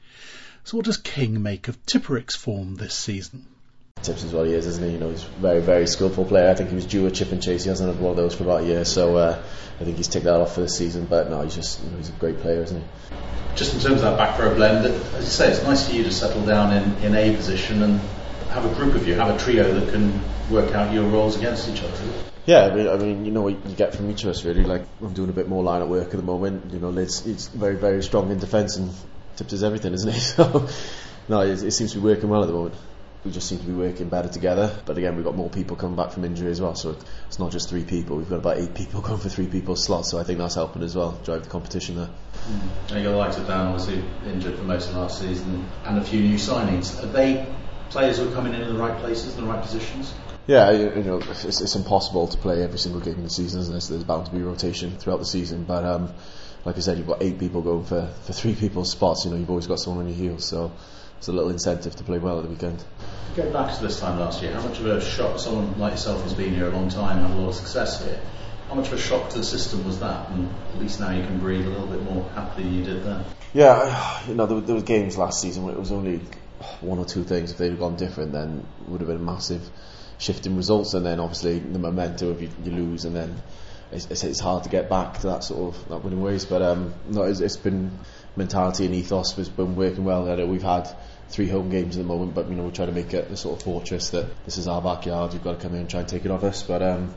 So, 0.64 0.78
what 0.78 0.88
does 0.88 0.98
King 0.98 1.44
make 1.44 1.68
of 1.68 1.86
Tipuric's 1.86 2.36
form 2.36 2.76
this 2.76 2.96
season? 2.96 3.46
Tips 4.06 4.24
is 4.24 4.34
what 4.34 4.46
he 4.46 4.54
is, 4.54 4.68
isn't 4.68 4.84
he? 4.84 4.92
You 4.92 5.00
know, 5.00 5.10
he's 5.10 5.24
a 5.24 5.28
very, 5.40 5.62
very 5.62 5.88
skillful 5.88 6.26
player. 6.26 6.50
I 6.50 6.54
think 6.54 6.70
he 6.70 6.76
was 6.76 6.86
due 6.86 7.08
a 7.08 7.12
chip 7.12 7.32
and 7.32 7.42
chase. 7.42 7.64
He 7.64 7.70
hasn't 7.70 7.92
had 7.92 8.00
one 8.00 8.12
of 8.12 8.18
those 8.18 8.36
for 8.36 8.44
about 8.44 8.62
a 8.62 8.66
year, 8.66 8.86
so 8.86 9.18
uh, 9.18 9.42
I 9.80 9.84
think 9.84 9.98
he's 9.98 10.08
ticked 10.08 10.26
that 10.26 10.40
off 10.40 10.54
for 10.54 10.62
the 10.62 10.70
season. 10.70 11.06
But 11.06 11.32
no, 11.32 11.42
he's 11.42 11.56
just 11.56 11.84
you 11.84 11.90
know, 11.90 11.98
he's 11.98 12.10
a 12.10 12.14
great 12.14 12.40
player, 12.40 12.62
isn't 12.62 12.80
he? 12.80 12.88
Just 13.56 13.74
in 13.74 13.80
terms 13.80 14.04
of 14.04 14.12
that 14.12 14.18
back 14.18 14.38
row 14.38 14.54
blend, 14.54 14.86
as 14.86 15.24
you 15.24 15.32
say, 15.32 15.50
it's 15.50 15.64
nice 15.64 15.88
for 15.88 15.96
you 15.96 16.04
to 16.04 16.12
settle 16.12 16.46
down 16.46 16.72
in, 16.72 16.96
in 17.04 17.16
a 17.16 17.36
position 17.36 17.82
and 17.82 18.00
have 18.52 18.64
a 18.64 18.76
group 18.76 18.94
of 18.94 19.08
you, 19.08 19.16
have 19.16 19.34
a 19.34 19.40
trio 19.44 19.74
that 19.80 19.92
can 19.92 20.22
work 20.52 20.76
out 20.76 20.94
your 20.94 21.10
roles 21.10 21.36
against 21.36 21.68
each 21.68 21.82
other. 21.82 21.94
Yeah, 22.46 22.66
I 22.66 22.76
mean, 22.76 22.88
I 22.88 22.98
mean, 22.98 23.26
you 23.26 23.32
know 23.32 23.42
what 23.42 23.54
you 23.68 23.76
get 23.76 23.96
from 23.96 24.12
each 24.12 24.24
of 24.24 24.30
us 24.30 24.46
really. 24.46 24.64
Like 24.64 24.84
I'm 25.02 25.14
doing 25.14 25.30
a 25.30 25.34
bit 25.34 25.50
more 25.50 25.64
line 25.64 25.82
at 25.82 25.88
work 25.88 26.10
at 26.10 26.18
the 26.18 26.22
moment. 26.22 26.72
You 26.74 26.80
know, 26.80 26.90
Lid's 26.90 27.26
it's 27.26 27.48
very 27.48 27.76
very 27.76 28.04
strong 28.04 28.30
in 28.30 28.38
defence 28.38 28.78
and 28.78 28.94
tips 29.36 29.54
is 29.54 29.64
everything, 29.64 29.94
isn't 29.94 30.14
he? 30.14 30.20
So 30.36 30.68
no, 31.28 31.42
it, 31.42 31.64
it 31.64 31.72
seems 31.72 31.94
to 31.94 31.98
be 31.98 32.04
working 32.04 32.30
well 32.30 32.44
at 32.44 32.48
the 32.48 32.54
moment. 32.54 32.76
We 33.26 33.32
just 33.32 33.50
seem 33.50 33.58
to 33.58 33.66
be 33.66 33.74
working 33.74 34.08
better 34.08 34.30
together. 34.30 34.72
But 34.86 34.98
again, 34.98 35.16
we've 35.16 35.26
got 35.26 35.36
more 35.36 35.50
people 35.50 35.76
coming 35.76 35.96
back 35.96 36.12
from 36.12 36.24
injury 36.24 36.52
as 36.52 36.62
well. 36.62 36.76
So 36.76 36.96
it's 37.28 37.40
not 37.40 37.52
just 37.52 37.70
three 37.70 37.84
people. 37.84 38.18
We've 38.18 38.30
got 38.30 38.38
about 38.38 38.58
eight 38.58 38.76
people 38.76 39.02
going 39.08 39.20
for 39.20 39.30
three 39.30 39.48
people's 39.48 39.84
slots. 39.84 40.12
So 40.12 40.20
I 40.20 40.24
think 40.24 40.40
that's 40.40 40.56
helping 40.56 40.84
as 40.84 40.96
well, 40.96 41.20
drive 41.24 41.44
the 41.44 41.50
competition 41.50 41.96
there. 41.96 42.10
Mm. 42.48 42.92
And 42.92 42.98
you 43.00 43.04
got 43.04 43.12
the 43.12 43.18
likes 43.18 43.38
of 43.38 43.48
Dan, 43.48 43.68
obviously 43.68 44.04
injured 44.28 44.58
for 44.58 44.64
most 44.64 44.90
of 44.90 44.96
last 44.96 45.20
season, 45.20 45.68
and 45.86 45.98
a 45.98 46.04
few 46.04 46.22
new 46.22 46.36
signings. 46.36 47.04
Are 47.04 47.08
they 47.08 47.48
players 47.90 48.18
who 48.18 48.30
are 48.30 48.34
coming 48.34 48.54
in 48.54 48.62
in 48.62 48.74
the 48.74 48.80
right 48.80 48.98
places, 49.00 49.36
in 49.36 49.46
the 49.46 49.52
right 49.52 49.62
positions? 49.62 50.14
Yeah, 50.48 50.70
you, 50.72 50.94
you 50.96 51.04
know, 51.04 51.18
it's, 51.18 51.44
it's, 51.44 51.76
impossible 51.76 52.28
to 52.28 52.38
play 52.38 52.62
every 52.62 52.78
single 52.78 53.02
game 53.02 53.16
in 53.16 53.24
the 53.24 53.32
season, 53.32 53.62
isn't 53.62 53.76
it? 53.76 53.82
So 53.82 53.94
there's 53.96 54.04
bound 54.04 54.28
to 54.28 54.32
be 54.32 54.44
rotation 54.44 54.92
throughout 54.92 55.18
the 55.18 55.26
season. 55.26 55.64
But 55.64 55.84
um, 55.84 56.14
like 56.66 56.78
I 56.78 56.82
said, 56.82 57.00
you've 57.00 57.08
got 57.08 57.24
eight 57.24 57.40
people 57.40 57.64
going 57.64 57.84
for, 57.84 58.08
for 58.26 58.34
three 58.34 58.54
people's 58.54 58.92
spots. 58.92 59.26
You 59.26 59.32
know, 59.32 59.38
you've 59.38 59.50
always 59.50 59.66
got 59.66 59.80
someone 59.80 60.06
on 60.06 60.12
your 60.12 60.18
heels. 60.18 60.46
So 60.46 60.72
it's 61.26 61.30
a 61.30 61.34
little 61.34 61.50
incentive 61.50 61.96
to 61.96 62.04
play 62.04 62.20
well 62.20 62.38
at 62.38 62.44
the 62.44 62.50
weekend. 62.50 62.84
Going 63.36 63.52
back 63.52 63.76
to 63.76 63.82
this 63.82 64.00
time 64.00 64.20
last 64.20 64.44
year, 64.44 64.54
how 64.54 64.62
much 64.62 64.80
of 64.80 64.86
a 64.86 65.02
shock 65.02 65.40
someone 65.40 65.80
like 65.80 65.94
yourself 65.94 66.22
who's 66.22 66.36
been 66.36 66.54
here 66.54 66.68
a 66.68 66.70
long 66.70 66.88
time, 66.88 67.18
had 67.18 67.32
a 67.32 67.34
lot 67.34 67.50
of 67.50 67.56
success 67.56 68.06
here, 68.06 68.22
how 68.70 68.76
much 68.76 68.90
of 68.90 68.94
a 68.94 69.00
shock 69.00 69.32
to 69.32 69.40
the 69.40 69.44
system 69.44 69.84
was 69.86 70.00
that? 70.02 70.30
And 70.30 70.48
at 70.72 70.80
least 70.80 71.00
now 71.00 71.10
you 71.10 71.24
can 71.24 71.40
breathe 71.40 71.66
a 71.66 71.70
little 71.70 71.88
bit 71.88 72.04
more 72.04 72.30
happily 72.36 72.66
than 72.66 72.74
you 72.76 72.84
did 72.84 73.04
then. 73.04 73.26
Yeah, 73.56 74.28
you 74.28 74.36
know, 74.36 74.46
there, 74.46 74.62
there 74.62 74.76
was 74.76 74.84
games 74.84 75.18
last 75.18 75.42
season 75.42 75.64
where 75.64 75.74
it 75.74 75.80
was 75.80 75.92
only 75.92 76.22
one 76.82 77.00
or 77.00 77.06
two 77.06 77.24
things. 77.24 77.52
If 77.52 77.58
they'd 77.58 77.72
have 77.72 77.80
gone 77.80 77.96
different, 77.96 78.32
then 78.32 78.64
it 78.82 78.90
would 78.90 79.02
have 79.02 79.08
been 79.08 79.18
a 79.18 79.20
massive 79.20 79.68
shift 80.20 80.46
in 80.46 80.56
results. 80.56 80.94
And 80.94 81.04
then 81.04 81.20
obviously 81.20 81.58
the 81.58 81.80
momentum 81.80 82.34
if 82.34 82.42
you, 82.44 82.50
you 82.64 82.72
lose, 82.72 83.04
and 83.04 83.16
then 83.16 83.42
it's, 83.92 84.06
it's, 84.12 84.24
it's, 84.24 84.40
hard 84.40 84.64
to 84.66 84.70
get 84.70 84.90
back 84.90 85.22
to 85.22 85.28
that 85.28 85.44
sort 85.44 85.74
of 85.74 85.90
that 85.90 86.04
winning 86.04 86.22
ways. 86.22 86.46
But 86.46 86.62
um, 86.62 86.94
no, 87.10 87.24
it's, 87.24 87.40
it's 87.40 87.58
been 87.58 87.98
mentality 88.36 88.86
and 88.86 88.94
ethos 88.94 89.34
has 89.34 89.50
been 89.50 89.76
working 89.76 90.04
well. 90.04 90.30
I 90.30 90.36
know 90.36 90.46
we've 90.46 90.62
had 90.62 90.90
three 91.30 91.48
home 91.48 91.70
games 91.70 91.98
at 91.98 92.04
the 92.04 92.08
moment, 92.08 92.34
but 92.34 92.50
you 92.50 92.56
know 92.56 92.64
we're 92.64 92.72
trying 92.72 92.90
to 92.90 92.94
make 92.94 93.14
it 93.14 93.30
a 93.32 93.38
sort 93.38 93.60
of 93.60 93.64
fortress 93.64 94.12
that 94.12 94.46
this 94.46 94.58
is 94.58 94.68
our 94.68 94.82
backyard. 94.82 95.34
You've 95.34 95.44
got 95.44 95.60
to 95.60 95.64
come 95.64 95.74
in 95.74 95.82
and 95.82 95.90
try 95.90 96.02
and 96.02 96.10
take 96.10 96.26
it 96.26 96.32
off 96.32 96.44
us. 96.44 96.64
But 96.64 96.82
um, 96.82 97.14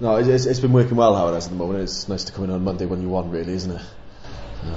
no, 0.00 0.16
it's, 0.16 0.46
it's 0.46 0.60
been 0.60 0.72
working 0.72 0.96
well 0.96 1.14
how 1.14 1.28
it 1.34 1.36
is 1.36 1.46
at 1.46 1.50
the 1.50 1.56
moment. 1.56 1.80
It's 1.80 2.08
nice 2.08 2.24
to 2.24 2.32
come 2.32 2.44
in 2.44 2.50
on 2.50 2.62
Monday 2.62 2.86
when 2.86 3.02
you 3.02 3.08
won, 3.08 3.30
really, 3.30 3.52
isn't 3.52 3.72
it? 3.72 3.82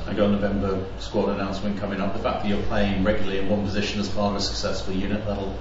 I 0.08 0.14
got 0.14 0.30
a 0.30 0.34
November 0.34 0.86
squad 1.00 1.30
announcement 1.30 1.80
coming 1.80 2.00
up. 2.02 2.14
The 2.14 2.20
fact 2.20 2.44
that 2.44 2.50
you're 2.50 2.62
playing 2.64 3.04
regularly 3.04 3.40
in 3.40 3.50
one 3.50 3.64
position 3.64 4.00
as 4.00 4.10
part 4.10 4.36
of 4.36 4.42
a 4.42 4.44
successful 4.44 4.94
unit, 4.94 5.26
that'll 5.26 5.58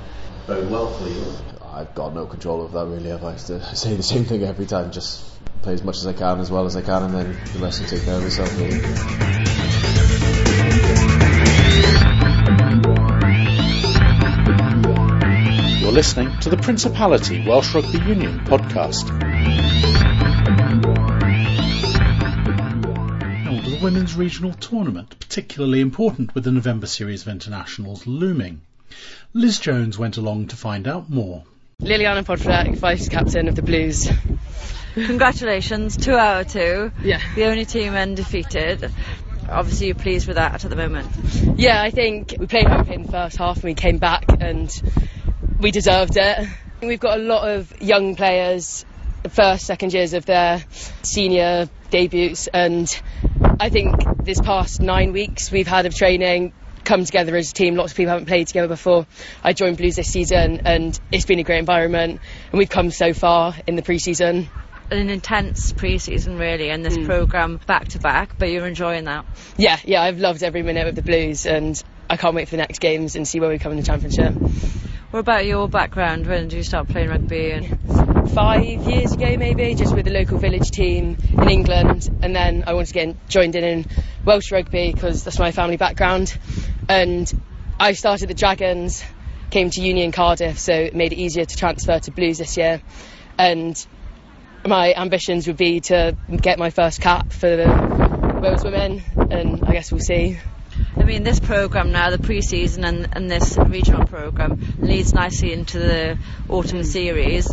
bode 0.47 0.71
well 0.71 0.91
for 0.93 1.09
you. 1.09 1.25
I've 1.73 1.95
got 1.95 2.15
no 2.15 2.27
control 2.27 2.65
of 2.65 2.73
that 2.73 2.87
really. 2.87 3.13
I've 3.13 3.25
I 3.25 3.37
to 3.37 3.65
say 3.77 3.95
the 3.95 4.03
same 4.03 4.25
thing 4.25 4.43
every 4.43 4.67
time? 4.67 4.93
Just 4.93 5.25
play 5.63 5.75
as 5.75 5.83
much 5.83 5.97
as 5.97 6.07
I 6.07 6.13
can, 6.13 6.41
as 6.41 6.51
well 6.51 6.67
as 6.67 6.77
I 6.77 6.83
can, 6.83 7.05
and 7.05 7.15
then 7.15 7.39
the 7.53 7.59
rest 7.61 7.81
will 7.81 7.89
take 7.89 8.05
care 8.05 8.17
of 8.17 8.25
itself. 8.25 8.59
Really. 8.59 9.40
Listening 16.01 16.41
to 16.41 16.49
the 16.49 16.57
Principality 16.57 17.47
Welsh 17.47 17.75
Rugby 17.75 17.99
Union 17.99 18.41
podcast. 18.47 19.11
Now 23.45 23.61
to 23.61 23.71
the 23.71 23.81
Women's 23.83 24.17
Regional 24.17 24.55
Tournament, 24.55 25.15
particularly 25.21 25.83
important 25.83 26.35
with 26.35 26.45
the 26.45 26.53
November 26.53 26.87
series 26.87 27.21
of 27.21 27.29
internationals 27.29 28.07
looming. 28.07 28.63
Liz 29.35 29.59
Jones 29.59 29.99
went 29.99 30.17
along 30.17 30.47
to 30.47 30.57
find 30.57 30.89
out 30.89 31.11
more. 31.11 31.45
Liliana 31.83 32.25
Podpadec, 32.25 32.79
Vice 32.79 33.11
Captain 33.11 33.47
of 33.49 33.55
the 33.55 33.61
Blues. 33.63 34.11
Congratulations, 34.95 35.99
two 35.99 36.15
out 36.15 36.47
of 36.47 36.51
two. 36.51 36.93
Yeah. 37.05 37.21
The 37.35 37.45
only 37.45 37.67
team 37.67 37.93
undefeated. 37.93 38.91
Obviously, 39.51 39.89
you're 39.89 39.97
pleased 39.97 40.29
with 40.29 40.37
that 40.37 40.65
at 40.65 40.71
the 40.71 40.77
moment. 40.77 41.11
Yeah, 41.57 41.83
I 41.83 41.91
think 41.91 42.37
we 42.39 42.47
played 42.47 42.69
okay 42.69 42.95
in 42.95 43.03
the 43.03 43.13
first 43.13 43.37
half 43.37 43.57
and 43.57 43.65
we 43.65 43.75
came 43.75 43.99
back 43.99 44.25
and 44.41 44.71
we 45.61 45.71
deserved 45.71 46.17
it. 46.17 46.49
We've 46.83 47.01
got 47.01 47.19
a 47.19 47.23
lot 47.23 47.49
of 47.49 47.83
young 47.83 48.17
players, 48.17 48.85
first, 49.29 49.67
second 49.67 49.93
years 49.93 50.15
of 50.15 50.25
their 50.25 50.65
senior 51.03 51.69
debuts, 51.91 52.47
and 52.47 53.03
I 53.61 53.69
think 53.69 54.25
this 54.25 54.41
past 54.41 54.81
nine 54.81 55.13
weeks 55.13 55.51
we've 55.51 55.67
had 55.67 55.85
of 55.85 55.95
training 55.95 56.55
come 56.85 57.05
together 57.05 57.37
as 57.37 57.51
a 57.51 57.53
team. 57.53 57.75
Lots 57.75 57.93
of 57.93 57.97
people 57.97 58.11
haven't 58.11 58.27
played 58.27 58.47
together 58.47 58.69
before. 58.69 59.07
I 59.45 59.53
joined 59.53 59.77
Blues 59.77 59.97
this 59.97 60.11
season, 60.11 60.63
and 60.65 60.99
it's 61.13 61.27
been 61.27 61.39
a 61.39 61.45
great 61.45 61.59
environment, 61.59 62.21
and 62.51 62.59
we've 62.59 62.71
come 62.71 62.91
so 62.91 63.13
far 63.13 63.55
in 63.67 63.77
the 63.77 63.83
pre-season 63.83 64.49
an 64.91 65.09
intense 65.09 65.73
pre-season 65.73 66.37
really 66.37 66.69
and 66.69 66.85
this 66.85 66.99
mm. 66.99 67.07
program 67.07 67.61
back 67.65 67.87
to 67.87 68.01
back 68.01 68.37
but 68.41 68.51
you're 68.51 68.67
enjoying 68.67 69.05
that 69.05 69.25
yeah 69.57 69.79
yeah 69.85 70.03
I've 70.03 70.19
loved 70.19 70.43
every 70.43 70.65
minute 70.65 70.89
of 70.89 70.97
the 70.97 71.03
Blues 71.03 71.47
and 71.47 71.81
I 72.09 72.17
can't 72.17 72.35
wait 72.35 72.49
for 72.49 72.57
the 72.57 72.63
next 72.63 72.81
games 72.81 73.15
and 73.15 73.29
see 73.29 73.39
where 73.39 73.49
we 73.49 73.61
come 73.61 73.71
in 73.71 73.79
the 73.79 73.85
championship 73.85 74.35
what 75.11 75.21
about 75.21 75.45
your 75.45 75.69
background? 75.69 76.27
When 76.27 76.49
did 76.49 76.57
you 76.57 76.63
start 76.63 76.89
playing 76.89 77.09
rugby 77.09 77.51
and 77.51 78.31
five 78.31 78.63
years 78.63 79.13
ago 79.13 79.37
maybe 79.37 79.75
just 79.75 79.95
with 79.95 80.05
the 80.05 80.13
local 80.13 80.39
village 80.39 80.71
team 80.71 81.17
in 81.33 81.49
England. 81.49 82.09
And 82.23 82.35
then 82.35 82.65
I 82.67 82.73
to 82.73 82.93
get 82.93 83.29
joined 83.29 83.57
in 83.57 83.65
in 83.65 83.87
Welsh 84.25 84.53
rugby 84.53 84.93
because 84.93 85.25
that's 85.25 85.39
my 85.39 85.51
family 85.51 85.77
background. 85.77 86.37
And 86.89 87.31
I 87.79 87.93
started 87.93 88.29
the 88.29 88.35
Dragons 88.35 89.03
came 89.51 89.71
to 89.71 89.81
uni 89.81 90.05
in 90.05 90.13
Cardiff 90.13 90.59
so 90.61 90.73
it 90.73 90.95
made 90.95 91.13
it 91.13 91.17
easier 91.17 91.45
to 91.45 91.57
transfer 91.57 91.99
to 91.99 92.11
Blues 92.13 92.39
this 92.39 92.57
year. 92.57 92.81
And 93.37 93.75
my 94.65 94.95
ambitions 94.95 95.49
would 95.49 95.57
be 95.57 95.81
to 95.81 96.17
get 96.41 96.59
my 96.59 96.71
first 96.71 97.01
cap 97.01 97.33
for 97.33 97.57
the 97.57 98.41
Wales 98.43 98.65
women, 98.65 99.03
and 99.31 99.65
I 99.65 99.73
guess 99.73 99.91
we'll 99.91 100.01
see. 100.01 100.39
Mean, 101.11 101.25
this 101.25 101.41
programme 101.41 101.91
now, 101.91 102.11
the 102.11 102.21
pre-season 102.21 102.85
and, 102.85 103.09
and 103.17 103.29
this 103.29 103.59
regional 103.59 104.07
programme, 104.07 104.61
leads 104.79 105.13
nicely 105.13 105.53
into 105.53 105.81
the 105.81 106.17
autumn 106.49 106.85
series. 106.85 107.53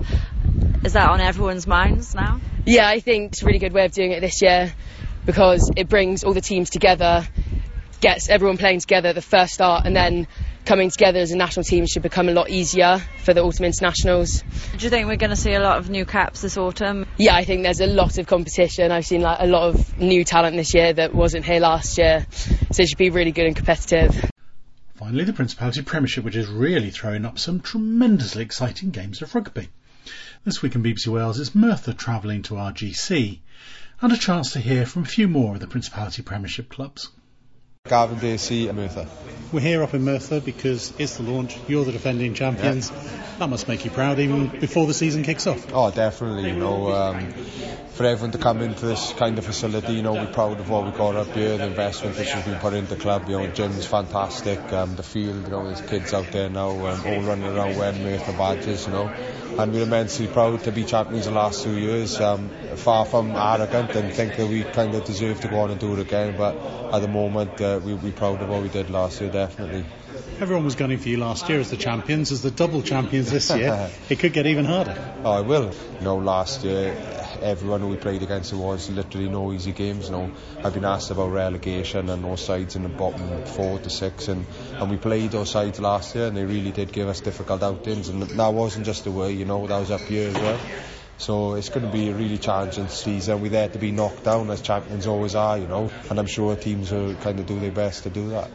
Is 0.84 0.94
that 0.94 1.10
on 1.10 1.20
everyone's 1.22 1.66
minds 1.66 2.14
now? 2.14 2.40
Yeah, 2.68 2.88
I 2.88 3.00
think 3.00 3.32
it's 3.32 3.42
a 3.42 3.48
really 3.48 3.58
good 3.58 3.74
way 3.74 3.86
of 3.86 3.94
doing 3.94 4.12
it 4.12 4.20
this 4.20 4.44
year 4.44 4.72
because 5.26 5.72
it 5.76 5.90
brings 5.90 6.24
all 6.24 6.36
the 6.36 6.42
teams 6.42 6.70
together, 6.70 7.28
gets 8.00 8.30
everyone 8.30 8.58
playing 8.58 8.82
together 8.82 9.10
at 9.10 9.16
the 9.16 9.24
first 9.24 9.56
start, 9.56 9.88
and 9.88 9.96
then 9.96 10.28
coming 10.68 10.90
together 10.90 11.20
as 11.20 11.32
a 11.32 11.38
national 11.38 11.64
team 11.64 11.86
should 11.88 12.04
become 12.04 12.28
a 12.28 12.34
lot 12.34 12.50
easier 12.50 13.02
for 13.24 13.34
the 13.34 13.42
autumn 13.42 13.64
internationals. 13.64 14.44
Do 14.76 14.84
you 14.84 14.90
think 14.90 15.08
we're 15.08 15.16
going 15.16 15.30
to 15.30 15.38
see 15.38 15.54
a 15.54 15.62
lot 15.62 15.78
of 15.78 15.90
new 15.90 16.06
caps 16.06 16.42
this 16.42 16.58
autumn? 16.58 17.06
Yeah, 17.18 17.36
I 17.36 17.46
think 17.46 17.64
there's 17.64 17.80
a 17.80 17.88
lot 17.88 18.18
of 18.18 18.28
competition. 18.28 18.92
I've 18.92 19.06
seen 19.06 19.22
like 19.22 19.38
a 19.40 19.48
lot 19.48 19.70
of 19.70 19.98
new 19.98 20.26
talent 20.26 20.58
this 20.58 20.74
year 20.74 20.92
that 20.92 21.16
wasn't 21.16 21.46
here 21.46 21.62
last 21.62 21.98
year, 21.98 22.28
so 22.70 22.84
it 22.84 22.90
should 22.90 22.98
be 22.98 23.10
really 23.10 23.32
good 23.32 23.46
and 23.46 23.56
competitive. 23.56 24.30
Finally, 24.96 25.24
the 25.24 25.32
Principality 25.32 25.84
Premiership, 25.84 26.26
which 26.26 26.36
is 26.36 26.50
really 26.50 26.90
throwing 26.90 27.24
up 27.24 27.40
some 27.40 27.62
tremendously 27.62 28.44
exciting 28.44 28.90
games 28.90 29.22
of 29.22 29.34
rugby. 29.34 29.70
This 30.44 30.62
week 30.62 30.76
in 30.76 30.84
BBC 30.84 31.08
Wales 31.08 31.40
is 31.40 31.56
Merthyr 31.56 31.94
travelling 31.94 32.42
to 32.44 32.56
RGC, 32.56 33.40
and 34.02 34.12
a 34.12 34.18
chance 34.18 34.52
to 34.52 34.60
hear 34.60 34.86
from 34.86 35.04
a 35.04 35.06
few 35.06 35.30
more 35.30 35.54
of 35.54 35.62
the 35.62 35.68
Principality 35.68 36.24
Premiership 36.24 36.68
clubs. 36.68 37.10
Gavin 37.88 38.20
Dacey, 38.20 38.72
Merthyr. 38.72 39.08
We're 39.52 39.62
here 39.62 39.82
up 39.82 39.94
in 39.94 40.04
Merthyr 40.04 40.42
because 40.42 40.94
it's 41.00 41.16
the 41.16 41.24
launch. 41.24 41.58
You're 41.70 41.86
the 41.86 41.94
defending 41.94 42.34
champions. 42.34 42.92
Yeah. 42.92 43.24
That 43.40 43.50
must 43.50 43.68
make 43.70 43.86
you 43.86 43.92
proud 43.92 44.20
even 44.20 44.48
before 44.60 44.88
the 44.88 44.94
season 44.94 45.24
kicks 45.24 45.48
off. 45.48 45.72
Oh, 45.72 45.90
definitely. 45.90 46.50
You 46.50 46.58
know, 46.58 46.92
um, 46.92 47.32
for 47.92 48.04
everyone 48.04 48.32
to 48.32 48.40
come 48.40 48.62
into 48.62 48.86
this 48.86 49.14
kind 49.14 49.38
of 49.38 49.46
facility, 49.46 49.94
you 49.94 50.02
know, 50.02 50.14
we're 50.14 50.34
proud 50.34 50.60
of 50.60 50.70
what 50.70 50.86
we 50.86 50.92
got 50.92 51.16
up 51.16 51.28
here, 51.28 51.58
the 51.58 51.68
investment 51.68 52.18
which 52.18 52.30
has 52.32 52.44
been 52.44 52.60
put 52.60 52.74
into 52.74 52.96
the 52.96 53.02
club. 53.02 53.30
You 53.30 53.38
know, 53.38 53.48
gym's 53.48 53.86
fantastic. 53.86 54.60
Um, 54.74 54.98
the 54.98 55.04
field, 55.04 55.46
you 55.46 55.52
know, 55.52 55.66
there's 55.66 55.82
kids 55.82 56.14
out 56.14 56.30
there 56.32 56.50
now 56.50 56.72
um, 56.72 57.02
all 57.06 57.22
running 57.22 57.46
around 57.46 57.78
wearing 57.78 58.04
Merthyr 58.04 58.34
badges. 58.34 58.86
You 58.86 58.92
know, 58.92 59.08
and 59.60 59.72
we're 59.72 59.84
immensely 59.84 60.28
proud 60.28 60.64
to 60.66 60.72
be 60.74 60.84
champions 60.84 61.26
the 61.26 61.32
last 61.32 61.64
two 61.64 61.78
years. 61.78 62.20
Um, 62.20 62.50
far 62.78 63.06
from 63.06 63.32
arrogant 63.32 63.96
and 63.96 64.14
think 64.14 64.36
that 64.36 64.48
we 64.48 64.64
kind 64.64 64.94
of 64.94 65.04
deserve 65.04 65.42
to 65.42 65.48
go 65.48 65.60
on 65.62 65.72
and 65.72 65.80
do 65.80 65.94
it 65.94 66.00
again, 66.00 66.38
but 66.38 66.56
at 66.94 67.00
the 67.00 67.08
moment 67.08 67.60
uh, 67.60 67.77
we, 67.84 67.94
we're 67.94 68.12
proud 68.12 68.42
of 68.42 68.50
what 68.50 68.62
we 68.62 68.70
did 68.70 68.90
last 68.90 69.22
year, 69.22 69.32
definitely. 69.32 69.86
Everyone 70.40 70.66
was 70.66 70.76
gunning 70.76 70.98
for 70.98 71.10
you 71.10 71.18
last 71.18 71.50
year 71.50 71.60
as 71.60 71.70
the 71.70 71.78
champions, 71.78 72.32
as 72.32 72.42
the 72.42 72.52
double 72.52 72.82
champions 72.82 73.32
this 73.32 73.50
year. 73.50 73.90
it 74.10 74.20
could 74.20 74.34
get 74.34 74.46
even 74.46 74.66
harder. 74.66 74.96
Oh, 75.24 75.40
it 75.40 75.46
will. 75.46 75.74
You 76.00 76.02
know, 76.02 76.18
last 76.18 76.64
year 76.64 76.96
everyone 77.42 77.82
who 77.82 77.88
we 77.88 77.98
played 77.98 78.24
against 78.24 78.52
it 78.54 78.56
was 78.56 78.90
literally 78.90 79.30
no 79.30 79.52
easy 79.54 79.72
games. 79.72 80.06
You 80.06 80.12
know, 80.12 80.32
I've 80.64 80.74
been 80.74 80.86
asked 80.86 81.12
about 81.12 81.32
relegation 81.32 82.10
and 82.10 82.24
those 82.24 82.44
sides 82.44 82.76
in 82.76 82.84
the 82.84 82.90
bottom 82.90 83.46
four 83.46 83.80
to 83.80 83.90
six, 83.90 84.28
and, 84.28 84.46
and 84.74 84.90
we 84.90 84.98
played 84.98 85.32
those 85.32 85.52
sides 85.52 85.80
last 85.80 86.16
year, 86.16 86.28
and 86.28 86.38
they 86.38 86.46
really 86.46 86.72
did 86.72 86.92
give 86.92 87.08
us 87.08 87.22
difficult 87.22 87.64
outings. 87.64 88.10
And 88.10 88.24
that 88.24 88.54
wasn't 88.54 88.86
just 88.86 89.04
the 89.04 89.12
way, 89.12 89.32
you 89.32 89.46
know, 89.46 89.68
that 89.68 89.80
was 89.80 89.92
up 89.92 90.02
here 90.02 90.30
as 90.30 90.36
well. 90.36 90.60
So 91.18 91.56
it's 91.56 91.70
going 91.70 91.86
to 91.86 91.92
be 91.92 92.10
a 92.10 92.14
really 92.14 92.38
challenging 92.38 92.88
season. 92.88 93.42
We're 93.42 93.50
there 93.50 93.68
to 93.68 93.80
be 93.80 93.92
knocked 93.92 94.24
down 94.24 94.50
as 94.52 94.62
champions 94.62 95.08
always 95.08 95.34
are, 95.36 95.58
you 95.58 95.68
know, 95.68 95.90
and 96.10 96.20
I'm 96.20 96.28
sure 96.28 96.56
teams 96.56 96.92
will 96.92 97.16
kind 97.16 97.40
of 97.40 97.48
do 97.48 97.60
their 97.60 97.72
best 97.72 98.04
to 98.04 98.10
do 98.10 98.30
that. 98.30 98.52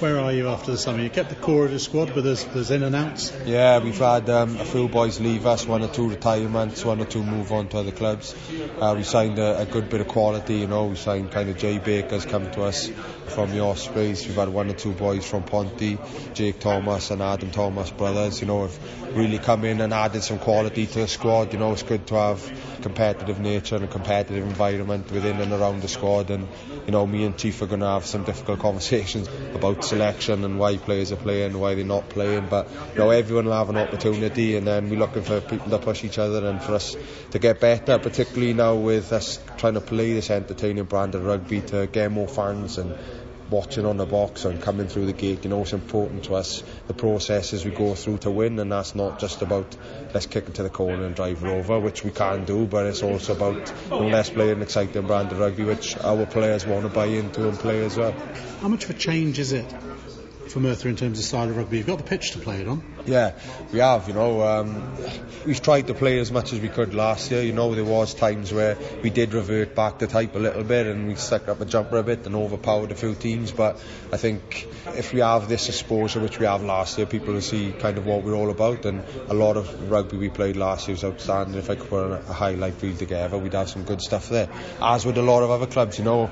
Where 0.00 0.18
are 0.18 0.32
you 0.32 0.48
after 0.48 0.70
the 0.70 0.78
summer? 0.78 1.02
You 1.02 1.10
kept 1.10 1.28
the 1.28 1.34
core 1.34 1.66
of 1.66 1.72
the 1.72 1.78
squad, 1.78 2.14
but 2.14 2.24
there's, 2.24 2.42
there's 2.46 2.70
in 2.70 2.82
and 2.82 2.96
outs. 2.96 3.36
Yeah, 3.44 3.80
we've 3.80 3.98
had 3.98 4.30
um, 4.30 4.56
a 4.56 4.64
few 4.64 4.88
boys 4.88 5.20
leave 5.20 5.44
us, 5.44 5.66
one 5.66 5.82
or 5.82 5.88
two 5.88 6.08
retirements, 6.08 6.82
one 6.82 7.02
or 7.02 7.04
two 7.04 7.22
move 7.22 7.52
on 7.52 7.68
to 7.68 7.78
other 7.80 7.90
clubs. 7.90 8.34
Uh, 8.80 8.94
we 8.96 9.02
signed 9.02 9.38
a, 9.38 9.60
a, 9.60 9.66
good 9.66 9.90
bit 9.90 10.00
of 10.00 10.08
quality, 10.08 10.54
you 10.60 10.68
know. 10.68 10.86
We 10.86 10.96
signed 10.96 11.30
kind 11.30 11.50
of 11.50 11.58
Jay 11.58 11.78
Baker's 11.78 12.24
come 12.24 12.50
to 12.52 12.62
us 12.62 12.90
from 13.28 13.52
your 13.52 13.76
space. 13.76 14.26
We've 14.26 14.36
had 14.36 14.48
one 14.48 14.70
or 14.70 14.72
two 14.72 14.92
boys 14.92 15.28
from 15.28 15.42
Ponty, 15.42 15.98
Jake 16.32 16.60
Thomas 16.60 17.10
and 17.10 17.20
Adam 17.20 17.50
Thomas 17.50 17.90
brothers, 17.90 18.40
you 18.40 18.46
know, 18.46 18.62
have 18.62 19.14
really 19.14 19.38
come 19.38 19.66
in 19.66 19.82
and 19.82 19.92
added 19.92 20.22
some 20.22 20.38
quality 20.38 20.86
to 20.86 21.00
the 21.00 21.08
squad. 21.08 21.52
You 21.52 21.58
know, 21.58 21.72
it's 21.72 21.82
good 21.82 22.06
to 22.06 22.14
have 22.14 22.80
competitive 22.80 23.38
nature 23.38 23.76
and 23.76 23.84
a 23.84 23.88
competitive 23.88 24.44
environment 24.44 25.10
within 25.10 25.40
and 25.40 25.52
around 25.52 25.82
the 25.82 25.88
squad. 25.88 26.30
And, 26.30 26.48
you 26.86 26.92
know, 26.92 27.06
me 27.06 27.24
and 27.24 27.36
Chief 27.36 27.60
are 27.60 27.66
going 27.66 27.80
to 27.80 27.86
have 27.86 28.06
some 28.06 28.24
difficult 28.24 28.60
conversations 28.60 29.28
about 29.54 29.84
selection 29.84 30.44
and 30.44 30.58
why 30.58 30.76
players 30.76 31.12
are 31.12 31.16
playing, 31.16 31.58
why 31.58 31.74
they're 31.74 31.84
not 31.84 32.08
playing. 32.08 32.46
But 32.48 32.68
you 32.92 32.98
know, 32.98 33.10
everyone 33.10 33.46
will 33.46 33.52
have 33.52 33.70
an 33.70 33.76
opportunity, 33.76 34.56
and 34.56 34.66
then 34.66 34.90
we're 34.90 34.98
looking 34.98 35.22
for 35.22 35.40
people 35.40 35.70
to 35.70 35.78
push 35.78 36.04
each 36.04 36.18
other 36.18 36.46
and 36.46 36.62
for 36.62 36.74
us 36.74 36.96
to 37.30 37.38
get 37.38 37.60
better, 37.60 37.98
particularly 37.98 38.54
now 38.54 38.74
with 38.74 39.12
us 39.12 39.38
trying 39.56 39.74
to 39.74 39.80
play 39.80 40.12
this 40.14 40.30
entertaining 40.30 40.84
brand 40.84 41.14
of 41.14 41.24
rugby 41.24 41.60
to 41.60 41.86
get 41.86 42.10
more 42.10 42.28
fans 42.28 42.78
and 42.78 42.94
watching 43.50 43.84
on 43.84 43.96
the 43.96 44.06
box 44.06 44.44
and 44.44 44.60
coming 44.60 44.86
through 44.88 45.06
the 45.06 45.12
gate. 45.12 45.44
You 45.44 45.50
know, 45.50 45.62
it's 45.62 45.72
important 45.72 46.24
to 46.24 46.34
us 46.34 46.62
the 46.86 46.94
processes 46.94 47.64
we 47.64 47.70
go 47.70 47.94
through 47.94 48.18
to 48.18 48.30
win, 48.30 48.58
and 48.58 48.70
that's 48.70 48.94
not 48.94 49.18
just 49.18 49.42
about 49.42 49.76
let's 50.14 50.26
kick 50.26 50.46
into 50.46 50.62
the 50.62 50.70
corner 50.70 51.04
and 51.04 51.14
drive 51.14 51.44
over, 51.44 51.78
which 51.78 52.04
we 52.04 52.10
can 52.10 52.44
do, 52.44 52.66
but 52.66 52.86
it's 52.86 53.02
also 53.02 53.34
about 53.34 53.72
you 53.90 53.90
know, 53.90 54.08
let's 54.08 54.30
play 54.30 54.50
an 54.50 54.62
exciting 54.62 55.06
brand 55.06 55.32
of 55.32 55.38
rugby, 55.38 55.64
which 55.64 55.96
our 55.98 56.26
players 56.26 56.66
want 56.66 56.84
to 56.84 56.88
buy 56.88 57.06
into 57.06 57.48
and 57.48 57.58
play 57.58 57.84
as 57.84 57.96
well. 57.96 58.14
How 58.60 58.68
much 58.68 58.84
of 58.84 58.90
a 58.90 58.94
change 58.94 59.38
is 59.38 59.52
it 59.52 59.74
for 60.50 60.60
Merthyr 60.60 60.88
in 60.88 60.96
terms 60.96 61.18
of 61.18 61.24
style 61.24 61.48
of 61.48 61.56
rugby. 61.56 61.78
You've 61.78 61.86
got 61.86 61.98
the 61.98 62.04
pitch 62.04 62.32
to 62.32 62.38
play 62.38 62.60
it 62.60 62.68
on. 62.68 62.82
Yeah, 63.06 63.32
we 63.72 63.78
have. 63.78 64.08
You 64.08 64.14
know, 64.14 64.42
um, 64.42 64.96
we've 65.46 65.62
tried 65.62 65.86
to 65.86 65.94
play 65.94 66.18
as 66.18 66.32
much 66.32 66.52
as 66.52 66.60
we 66.60 66.68
could 66.68 66.92
last 66.92 67.30
year. 67.30 67.42
You 67.42 67.52
know, 67.52 67.74
there 67.74 67.84
was 67.84 68.14
times 68.14 68.52
where 68.52 68.76
we 69.02 69.10
did 69.10 69.32
revert 69.32 69.74
back 69.74 69.98
to 70.00 70.06
type 70.06 70.34
a 70.34 70.38
little 70.38 70.64
bit 70.64 70.86
and 70.86 71.08
we 71.08 71.14
stuck 71.14 71.48
up 71.48 71.60
a 71.60 71.64
jumper 71.64 71.98
a 71.98 72.02
bit 72.02 72.26
and 72.26 72.34
overpowered 72.34 72.90
a 72.90 72.94
few 72.94 73.14
teams. 73.14 73.52
But 73.52 73.82
I 74.12 74.16
think 74.16 74.68
if 74.96 75.12
we 75.12 75.20
have 75.20 75.48
this 75.48 75.68
exposure, 75.68 76.20
which 76.20 76.38
we 76.38 76.46
have 76.46 76.62
last 76.62 76.98
year, 76.98 77.06
people 77.06 77.34
will 77.34 77.40
see 77.40 77.72
kind 77.72 77.96
of 77.96 78.06
what 78.06 78.22
we're 78.22 78.34
all 78.34 78.50
about. 78.50 78.84
And 78.84 79.04
a 79.28 79.34
lot 79.34 79.56
of 79.56 79.90
rugby 79.90 80.16
we 80.16 80.30
played 80.30 80.56
last 80.56 80.88
year 80.88 80.94
was 80.94 81.04
outstanding. 81.04 81.58
If 81.58 81.70
I 81.70 81.76
could 81.76 81.88
put 81.88 82.12
a 82.12 82.32
highlight 82.32 82.82
reel 82.82 82.96
together, 82.96 83.38
we'd 83.38 83.54
have 83.54 83.70
some 83.70 83.84
good 83.84 84.02
stuff 84.02 84.28
there. 84.28 84.48
As 84.82 85.06
with 85.06 85.16
a 85.16 85.22
lot 85.22 85.42
of 85.42 85.50
other 85.50 85.66
clubs, 85.66 85.98
you 85.98 86.04
know, 86.04 86.30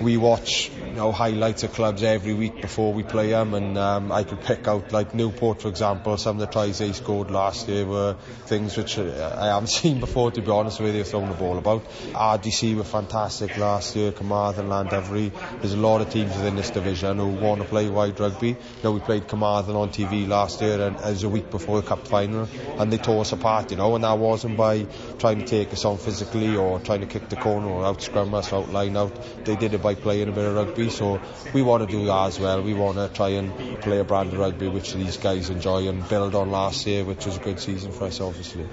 we 0.00 0.16
watch 0.16 0.70
you 0.70 0.92
know 0.92 1.12
highlights 1.12 1.62
of 1.62 1.72
clubs 1.72 2.02
every 2.02 2.34
week 2.34 2.60
before 2.60 2.92
we 2.92 3.02
play 3.02 3.30
them 3.30 3.54
and 3.60 3.78
um, 3.78 4.10
I 4.10 4.24
could 4.24 4.40
pick 4.40 4.66
out 4.66 4.92
like 4.92 5.14
Newport 5.14 5.62
for 5.62 5.68
example 5.68 6.16
some 6.16 6.36
of 6.36 6.40
the 6.40 6.52
tries 6.52 6.78
they 6.78 6.92
scored 6.92 7.30
last 7.30 7.68
year 7.68 7.84
were 7.84 8.14
things 8.46 8.76
which 8.76 8.98
uh, 8.98 9.36
I 9.38 9.46
haven't 9.46 9.68
seen 9.80 10.00
before 10.00 10.30
to 10.30 10.40
be 10.40 10.50
honest 10.50 10.80
with 10.80 10.94
you 10.94 11.04
throwing 11.04 11.28
the 11.28 11.34
ball 11.34 11.58
about. 11.58 11.84
RGC 12.12 12.76
were 12.76 12.84
fantastic 12.84 13.56
last 13.56 13.96
year. 13.96 14.12
Carmarthen 14.12 14.68
Llandovery 14.68 15.32
there's 15.60 15.74
a 15.74 15.76
lot 15.76 16.00
of 16.00 16.10
teams 16.10 16.34
within 16.36 16.56
this 16.56 16.70
division. 16.70 17.18
Who 17.18 17.28
want 17.28 17.60
to 17.60 17.68
play 17.68 17.88
wide 17.88 18.18
rugby. 18.18 18.48
You 18.48 18.56
know 18.82 18.92
we 18.92 19.00
played 19.00 19.28
Carmarthen 19.28 19.76
on 19.76 19.90
TV 19.90 20.26
last 20.26 20.60
year 20.62 20.80
and 20.80 20.96
as 20.96 21.22
a 21.22 21.28
week 21.28 21.50
before 21.50 21.80
the 21.80 21.86
cup 21.86 22.08
final 22.08 22.48
and 22.78 22.92
they 22.92 22.98
tore 22.98 23.20
us 23.20 23.32
apart 23.32 23.70
you 23.70 23.76
know 23.76 23.94
and 23.94 24.04
that 24.04 24.18
wasn't 24.18 24.56
by 24.56 24.86
trying 25.18 25.40
to 25.40 25.46
take 25.46 25.72
us 25.72 25.84
on 25.84 25.98
physically 25.98 26.56
or 26.56 26.80
trying 26.80 27.00
to 27.00 27.06
kick 27.06 27.28
the 27.28 27.36
corner 27.36 27.68
or 27.68 27.84
out 27.84 28.02
scrum 28.02 28.34
us 28.34 28.52
out 28.52 28.72
line 28.72 28.96
out. 28.96 29.44
They 29.44 29.56
did 29.56 29.74
it 29.74 29.82
by 29.82 29.94
playing 29.94 30.28
a 30.28 30.32
bit 30.32 30.44
of 30.44 30.54
rugby 30.54 30.88
so 30.90 31.20
we 31.52 31.62
want 31.62 31.88
to 31.88 31.96
do 31.96 32.04
that 32.06 32.26
as 32.26 32.40
well. 32.40 32.62
We 32.62 32.74
want 32.74 32.96
to 32.96 33.10
try 33.14 33.30
and 33.30 33.49
play 33.80 33.98
a 33.98 34.04
brand 34.04 34.32
of 34.32 34.38
rugby 34.38 34.68
which 34.68 34.94
these 34.94 35.16
guys 35.16 35.50
enjoy 35.50 35.88
and 35.88 36.08
build 36.08 36.34
on 36.34 36.50
last 36.50 36.86
year, 36.86 37.04
which 37.04 37.26
was 37.26 37.36
a 37.36 37.40
good 37.40 37.60
season 37.60 37.92
for 37.92 38.04
us, 38.04 38.20
obviously. 38.20 38.66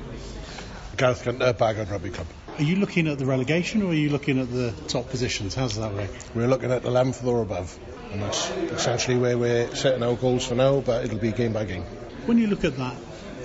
Gareth 0.98 1.24
Gunter, 1.24 1.46
uh, 1.46 1.54
Bargoed 1.54 1.92
Rugby 1.92 2.10
Club. 2.10 2.28
Are 2.58 2.63
you 2.63 2.78
looking 2.78 3.08
at 3.08 3.20
the 3.20 3.26
relegation 3.26 3.84
or 3.84 3.92
are 3.92 3.94
you 3.94 4.10
looking 4.10 4.40
at 4.40 4.52
the 4.52 4.74
top 4.88 5.10
positions? 5.10 5.54
How's 5.54 5.76
that 5.76 5.94
work? 5.94 6.10
We're 6.34 6.48
looking 6.48 6.72
at 6.72 6.82
the 6.82 6.90
11th 6.90 7.24
or 7.24 7.44
above, 7.44 7.78
and 8.12 8.22
that's 8.22 8.50
essentially 8.50 9.18
where 9.18 9.38
we're 9.38 9.76
setting 9.76 10.02
our 10.02 10.16
goals 10.16 10.48
for 10.48 10.56
now, 10.56 10.80
but 10.82 11.06
it'll 11.06 11.20
be 11.20 11.32
game 11.32 11.54
by 11.54 11.66
game. 11.66 11.84
When 12.26 12.40
you 12.40 12.48
look 12.48 12.63
at 12.63 12.78
that 12.78 12.96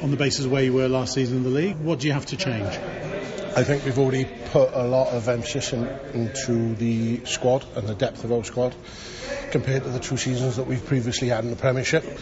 on 0.03 0.11
the 0.11 0.17
basis 0.17 0.47
of 0.47 0.51
where 0.51 0.63
you 0.63 0.73
were 0.73 0.89
last 0.89 1.13
season 1.13 1.39
in 1.39 1.43
the 1.43 1.51
league, 1.51 1.77
what 1.77 2.01
do 2.01 2.07
you 2.07 2.15
have 2.15 2.27
to 2.27 2.37
change? 2.39 2.75
I 3.55 3.65
think 3.65 3.85
we've 3.85 3.99
already 3.99 4.27
put 4.47 4.73
a 4.73 4.85
lot 4.85 5.09
of 5.09 5.29
emphasis 5.29 5.75
in, 5.75 5.87
into 6.15 6.75
the 6.77 7.27
squad 7.27 7.67
and 7.77 7.87
the 7.87 7.95
depth 7.95 8.25
of 8.25 8.33
our 8.33 8.45
squad 8.45 8.75
compared 9.53 9.85
to 9.85 9.91
the 9.91 10.01
two 10.01 10.17
seasons 10.17 10.57
that 10.57 10.67
we've 10.67 10.85
previously 10.85 11.29
had 11.29 11.45
in 11.45 11.51
the 11.51 11.57
Premiership. 11.57 12.19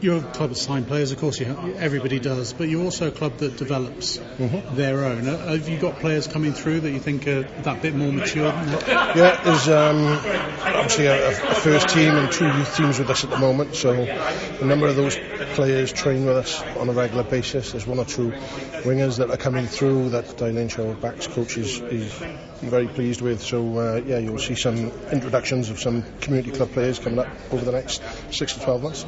You're 0.00 0.18
a 0.18 0.22
club 0.22 0.50
of 0.50 0.56
signed 0.56 0.86
players, 0.86 1.12
of 1.12 1.18
course, 1.18 1.38
you 1.40 1.46
have, 1.46 1.76
everybody 1.76 2.18
does, 2.18 2.54
but 2.54 2.70
you're 2.70 2.82
also 2.82 3.08
a 3.08 3.10
club 3.10 3.36
that 3.38 3.58
develops 3.58 4.16
mm-hmm. 4.16 4.74
their 4.74 5.04
own. 5.04 5.28
Uh, 5.28 5.48
have 5.48 5.68
you 5.68 5.78
got 5.78 5.98
players 5.98 6.26
coming 6.26 6.54
through 6.54 6.80
that 6.80 6.90
you 6.90 6.98
think 6.98 7.26
are 7.28 7.42
that 7.42 7.82
bit 7.82 7.94
more 7.94 8.10
mature 8.10 8.50
than 8.50 8.66
that? 8.66 9.16
Yeah, 9.16 9.42
there's 9.42 9.68
um, 9.68 10.06
obviously 10.74 11.04
a, 11.04 11.28
a, 11.28 11.54
first 11.56 11.90
team 11.90 12.14
and 12.14 12.32
two 12.32 12.46
youth 12.46 12.74
teams 12.76 12.98
with 12.98 13.10
us 13.10 13.24
at 13.24 13.30
the 13.30 13.38
moment, 13.38 13.74
so 13.74 13.92
a 13.92 14.64
number 14.64 14.86
of 14.86 14.96
those 14.96 15.18
players 15.54 15.92
train 15.92 16.24
with 16.24 16.36
us 16.36 16.62
on 16.78 16.88
a 16.88 16.92
regular 16.92 17.24
basis. 17.24 17.72
There's 17.72 17.86
one 17.86 17.98
or 17.98 18.06
two 18.06 18.30
wingers 18.84 19.18
that 19.18 19.30
are 19.30 19.36
coming 19.36 19.66
through 19.66 20.10
that 20.10 20.24
Dylan 20.24 21.00
backs 21.00 21.26
coach, 21.26 21.58
is, 21.58 21.78
is 21.78 22.10
very 22.62 22.88
pleased 22.88 23.20
with. 23.20 23.42
So, 23.42 23.78
uh, 23.78 24.00
yeah, 24.06 24.18
you'll 24.18 24.38
see 24.38 24.54
some 24.54 24.76
introductions 25.12 25.68
of 25.68 25.78
some 25.78 26.04
community 26.20 26.52
club 26.52 26.72
players 26.72 26.98
coming 26.98 27.18
up 27.18 27.28
over 27.50 27.64
the 27.64 27.72
next 27.72 28.02
six 28.30 28.54
to 28.54 28.60
12 28.60 28.82
months. 28.82 29.06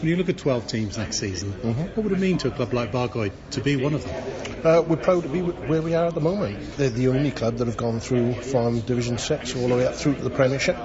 When 0.00 0.10
you 0.10 0.16
look 0.16 0.28
at 0.28 0.38
12 0.38 0.68
teams 0.68 0.96
next 0.96 1.18
season, 1.18 1.52
mm-hmm. 1.52 1.82
what 1.82 1.96
would 1.96 2.12
it 2.12 2.20
mean 2.20 2.38
to 2.38 2.48
a 2.48 2.50
club 2.52 2.72
like 2.72 2.92
Bargoed 2.92 3.32
to 3.50 3.60
be 3.60 3.74
one 3.74 3.94
of 3.94 4.04
them? 4.04 4.64
Uh, 4.64 4.80
we're 4.82 4.96
proud 4.96 5.24
to 5.24 5.28
be 5.28 5.40
where 5.40 5.82
we 5.82 5.94
are 5.94 6.06
at 6.06 6.14
the 6.14 6.20
moment. 6.20 6.76
They're 6.76 6.88
the 6.88 7.08
only 7.08 7.32
club 7.32 7.56
that 7.56 7.66
have 7.66 7.76
gone 7.76 7.98
through 7.98 8.34
from 8.34 8.78
Division 8.78 9.18
6 9.18 9.56
all 9.56 9.66
the 9.66 9.74
way 9.74 9.86
up 9.88 9.96
through 9.96 10.14
to 10.14 10.22
the 10.22 10.30
Premiership. 10.30 10.76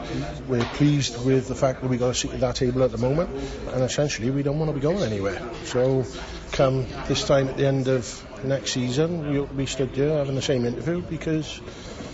We're 0.47 0.63
pleased 0.63 1.23
with 1.23 1.47
the 1.47 1.53
fact 1.53 1.81
that 1.81 1.89
we've 1.89 1.99
got 1.99 2.09
a 2.09 2.15
seat 2.15 2.31
at 2.33 2.39
that 2.39 2.55
table 2.55 2.81
at 2.81 2.91
the 2.91 2.97
moment, 2.97 3.29
and 3.71 3.83
essentially 3.83 4.31
we 4.31 4.41
don't 4.41 4.57
want 4.57 4.69
to 4.69 4.73
be 4.73 4.81
going 4.81 5.03
anywhere. 5.03 5.39
So, 5.65 6.05
come 6.51 6.87
this 7.07 7.27
time 7.27 7.49
at 7.49 7.57
the 7.57 7.67
end 7.67 7.87
of 7.89 8.27
next 8.43 8.71
season, 8.71 9.29
we'll 9.29 9.45
be 9.45 9.67
stood 9.67 9.91
here 9.91 10.09
having 10.09 10.33
the 10.33 10.41
same 10.41 10.65
interview 10.65 11.01
because 11.01 11.61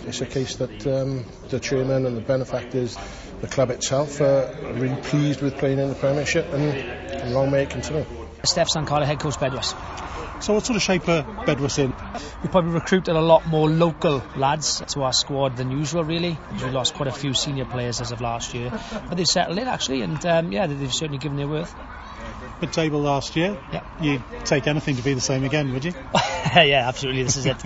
it's 0.06 0.20
a 0.20 0.26
case 0.26 0.56
that 0.56 0.86
um, 0.86 1.24
the 1.48 1.60
chairman 1.60 2.04
and 2.04 2.16
the 2.16 2.20
benefactors 2.20 2.96
the 3.40 3.46
club 3.46 3.70
itself 3.70 4.20
are 4.20 4.54
really 4.74 5.00
pleased 5.02 5.40
with 5.40 5.56
playing 5.58 5.78
in 5.78 5.88
the 5.88 5.94
Premiership 5.94 6.52
and 6.52 7.32
long 7.34 7.50
may 7.50 7.62
it 7.62 7.70
continue. 7.70 8.04
Steph 8.44 8.68
Sankara, 8.68 9.06
head 9.06 9.20
coach 9.20 9.34
Bedwas. 9.34 9.74
So 10.42 10.54
what 10.54 10.64
sort 10.64 10.76
of 10.76 10.82
shape 10.82 11.06
are 11.08 11.22
Bedwas 11.22 11.78
in? 11.78 11.92
We 12.42 12.48
probably 12.48 12.72
recruited 12.72 13.14
a 13.14 13.20
lot 13.20 13.46
more 13.46 13.68
local 13.68 14.22
lads 14.36 14.82
to 14.94 15.02
our 15.02 15.12
squad 15.12 15.56
than 15.56 15.70
usual 15.70 16.04
really. 16.04 16.38
We 16.62 16.70
lost 16.70 16.94
quite 16.94 17.08
a 17.08 17.12
few 17.12 17.34
senior 17.34 17.66
players 17.66 18.00
as 18.00 18.12
of 18.12 18.20
last 18.20 18.54
year. 18.54 18.70
But 19.08 19.16
they've 19.16 19.26
settled 19.26 19.58
in 19.58 19.68
actually 19.68 20.02
and 20.02 20.24
um, 20.24 20.52
yeah, 20.52 20.66
they've 20.66 20.92
certainly 20.92 21.18
given 21.18 21.36
their 21.36 21.48
worth 21.48 21.74
mid 22.60 22.72
table 22.72 23.00
last 23.00 23.36
year. 23.36 23.58
Yeah. 23.72 23.82
You'd 24.00 24.22
take 24.44 24.66
anything 24.66 24.96
to 24.96 25.02
be 25.02 25.14
the 25.14 25.20
same 25.20 25.44
again, 25.44 25.72
would 25.72 25.84
you? 25.84 25.92
yeah, 26.54 26.88
absolutely. 26.88 27.22
This 27.22 27.36
is 27.36 27.46
it. 27.46 27.56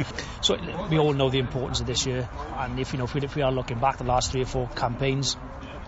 so 0.40 0.56
we 0.90 0.98
all 0.98 1.12
know 1.12 1.30
the 1.30 1.38
importance 1.38 1.80
of 1.80 1.86
this 1.86 2.06
year, 2.06 2.28
and 2.56 2.78
if 2.78 2.92
you 2.92 2.98
know 2.98 3.04
if 3.04 3.14
we, 3.14 3.22
if 3.22 3.34
we 3.34 3.42
are 3.42 3.52
looking 3.52 3.78
back 3.78 3.98
the 3.98 4.04
last 4.04 4.32
three 4.32 4.42
or 4.42 4.46
four 4.46 4.68
campaigns, 4.68 5.36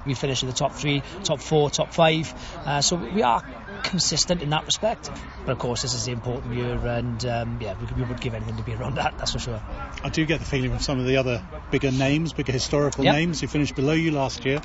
we 0.07 0.14
finish 0.14 0.42
in 0.42 0.49
the 0.49 0.55
top 0.55 0.73
three, 0.73 1.03
top 1.25 1.40
four, 1.40 1.71
top 1.71 1.92
five. 1.92 2.33
Uh, 2.64 2.81
so 2.81 2.97
we 2.97 3.23
are 3.23 3.42
consistent 3.83 4.43
in 4.43 4.51
that 4.51 4.65
respect. 4.67 5.11
But 5.45 5.53
of 5.53 5.59
course, 5.59 5.83
this 5.83 5.95
is 5.95 6.05
the 6.07 6.12
important 6.12 6.55
year, 6.55 6.75
and 6.75 7.25
um, 7.27 7.59
yeah, 7.61 7.75
we, 7.79 8.03
we, 8.03 8.09
would 8.09 8.21
give 8.21 8.35
anything 8.35 8.57
to 8.57 8.62
be 8.62 8.75
around 8.75 8.97
that. 8.97 9.17
That's 9.19 9.33
for 9.33 9.39
sure. 9.39 9.62
I 10.03 10.09
do 10.09 10.25
get 10.27 10.41
the 10.41 10.47
feeling 10.47 10.71
from 10.71 10.81
some 10.81 10.99
of 10.99 11.07
the 11.07 11.17
other 11.17 11.47
bigger 11.71 11.91
names, 11.91 12.33
bigger 12.33 12.53
historical 12.53 13.05
yep. 13.05 13.15
names 13.15 13.41
who 13.41 13.47
finished 13.47 13.75
below 13.75 13.93
you 13.93 14.11
last 14.11 14.45
year, 14.45 14.61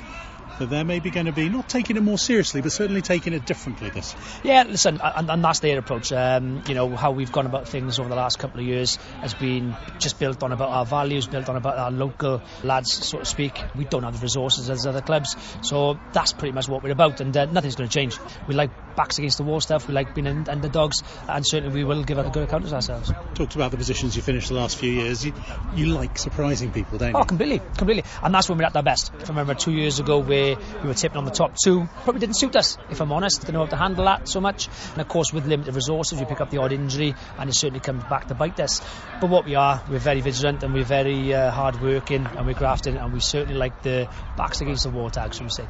that 0.58 0.70
they're 0.70 0.84
maybe 0.84 1.10
going 1.10 1.26
to 1.26 1.32
be 1.32 1.48
not 1.48 1.68
taking 1.68 1.96
it 1.96 2.02
more 2.02 2.18
seriously, 2.18 2.60
but 2.60 2.72
certainly 2.72 3.02
taking 3.02 3.32
it 3.32 3.46
differently. 3.46 3.90
This. 3.90 4.14
Yeah, 4.42 4.64
listen, 4.64 5.00
and, 5.02 5.30
and 5.30 5.44
that's 5.44 5.60
their 5.60 5.78
approach. 5.78 6.12
Um, 6.12 6.62
you 6.68 6.74
know 6.74 6.94
how 6.94 7.12
we've 7.12 7.32
gone 7.32 7.46
about 7.46 7.68
things 7.68 7.98
over 7.98 8.08
the 8.08 8.16
last 8.16 8.38
couple 8.38 8.60
of 8.60 8.66
years 8.66 8.96
has 9.20 9.34
been 9.34 9.76
just 9.98 10.18
built 10.18 10.42
on 10.42 10.52
about 10.52 10.68
our 10.68 10.86
values, 10.86 11.26
built 11.26 11.48
on 11.48 11.56
about 11.56 11.78
our 11.78 11.90
local 11.90 12.42
lads, 12.62 12.92
so 12.92 13.18
to 13.18 13.24
speak. 13.24 13.60
We 13.74 13.84
don't 13.84 14.02
have 14.02 14.14
the 14.14 14.22
resources 14.22 14.70
as 14.70 14.86
other 14.86 15.00
clubs, 15.00 15.36
so 15.62 15.98
that's 16.12 16.32
pretty 16.32 16.52
much 16.52 16.68
what 16.68 16.82
we're 16.82 16.92
about, 16.92 17.20
and 17.20 17.36
uh, 17.36 17.46
nothing's 17.46 17.76
going 17.76 17.88
to 17.88 17.94
change. 17.94 18.18
We 18.46 18.54
like 18.54 18.70
backs 19.02 19.18
against 19.18 19.38
the 19.38 19.42
wall 19.42 19.60
stuff. 19.60 19.88
We 19.88 19.94
like 19.94 20.14
being 20.14 20.26
in, 20.26 20.48
underdogs, 20.48 21.02
and 21.28 21.44
certainly 21.46 21.74
we 21.74 21.84
will 21.84 22.04
give 22.04 22.18
a 22.18 22.30
good 22.30 22.44
account 22.44 22.64
of 22.64 22.72
ourselves. 22.72 23.12
Talked 23.34 23.56
about 23.56 23.72
the 23.72 23.76
positions 23.76 24.14
you 24.14 24.22
finished 24.22 24.48
the 24.48 24.54
last 24.54 24.76
few 24.76 24.92
years. 24.92 25.26
You, 25.26 25.34
you 25.74 25.86
like 25.86 26.18
surprising 26.18 26.70
people, 26.70 26.98
don't 26.98 27.10
you? 27.10 27.18
Oh, 27.18 27.24
completely, 27.24 27.60
completely, 27.76 28.04
and 28.22 28.32
that's 28.32 28.48
when 28.48 28.58
we're 28.58 28.64
at 28.64 28.76
our 28.76 28.82
best. 28.82 29.12
If 29.18 29.24
I 29.24 29.28
remember 29.28 29.54
two 29.54 29.72
years 29.72 29.98
ago, 29.98 30.18
where 30.20 30.56
we 30.82 30.88
were 30.88 30.94
tipping 30.94 31.18
on 31.18 31.24
the 31.24 31.32
top 31.32 31.56
two. 31.62 31.88
Probably 32.04 32.20
didn't 32.20 32.38
suit 32.38 32.54
us, 32.54 32.78
if 32.90 33.00
I'm 33.00 33.12
honest. 33.12 33.40
Didn't 33.40 33.54
know 33.54 33.64
how 33.64 33.70
to 33.70 33.76
handle 33.76 34.04
that 34.04 34.28
so 34.28 34.40
much. 34.40 34.68
And 34.92 35.00
of 35.00 35.08
course, 35.08 35.32
with 35.32 35.46
limited 35.46 35.74
resources, 35.74 36.20
you 36.20 36.26
pick 36.26 36.40
up 36.40 36.50
the 36.50 36.58
odd 36.58 36.72
injury, 36.72 37.14
and 37.38 37.50
it 37.50 37.54
certainly 37.54 37.80
comes 37.80 38.04
back 38.04 38.28
to 38.28 38.34
bite 38.34 38.60
us. 38.60 38.80
But 39.20 39.30
what 39.30 39.44
we 39.44 39.56
are, 39.56 39.82
we're 39.90 39.98
very 39.98 40.20
vigilant 40.20 40.62
and 40.62 40.72
we're 40.74 40.84
very 40.84 41.34
uh, 41.34 41.50
hard 41.50 41.80
working 41.80 42.26
and 42.26 42.46
we're 42.46 42.54
grafting, 42.54 42.96
and 42.96 43.12
we 43.12 43.20
certainly 43.20 43.56
like 43.56 43.82
the 43.82 44.08
backs 44.36 44.60
against 44.60 44.84
the 44.84 44.90
wall 44.90 45.10
tag, 45.10 45.34
shall 45.34 45.44
we 45.44 45.50
say. 45.50 45.66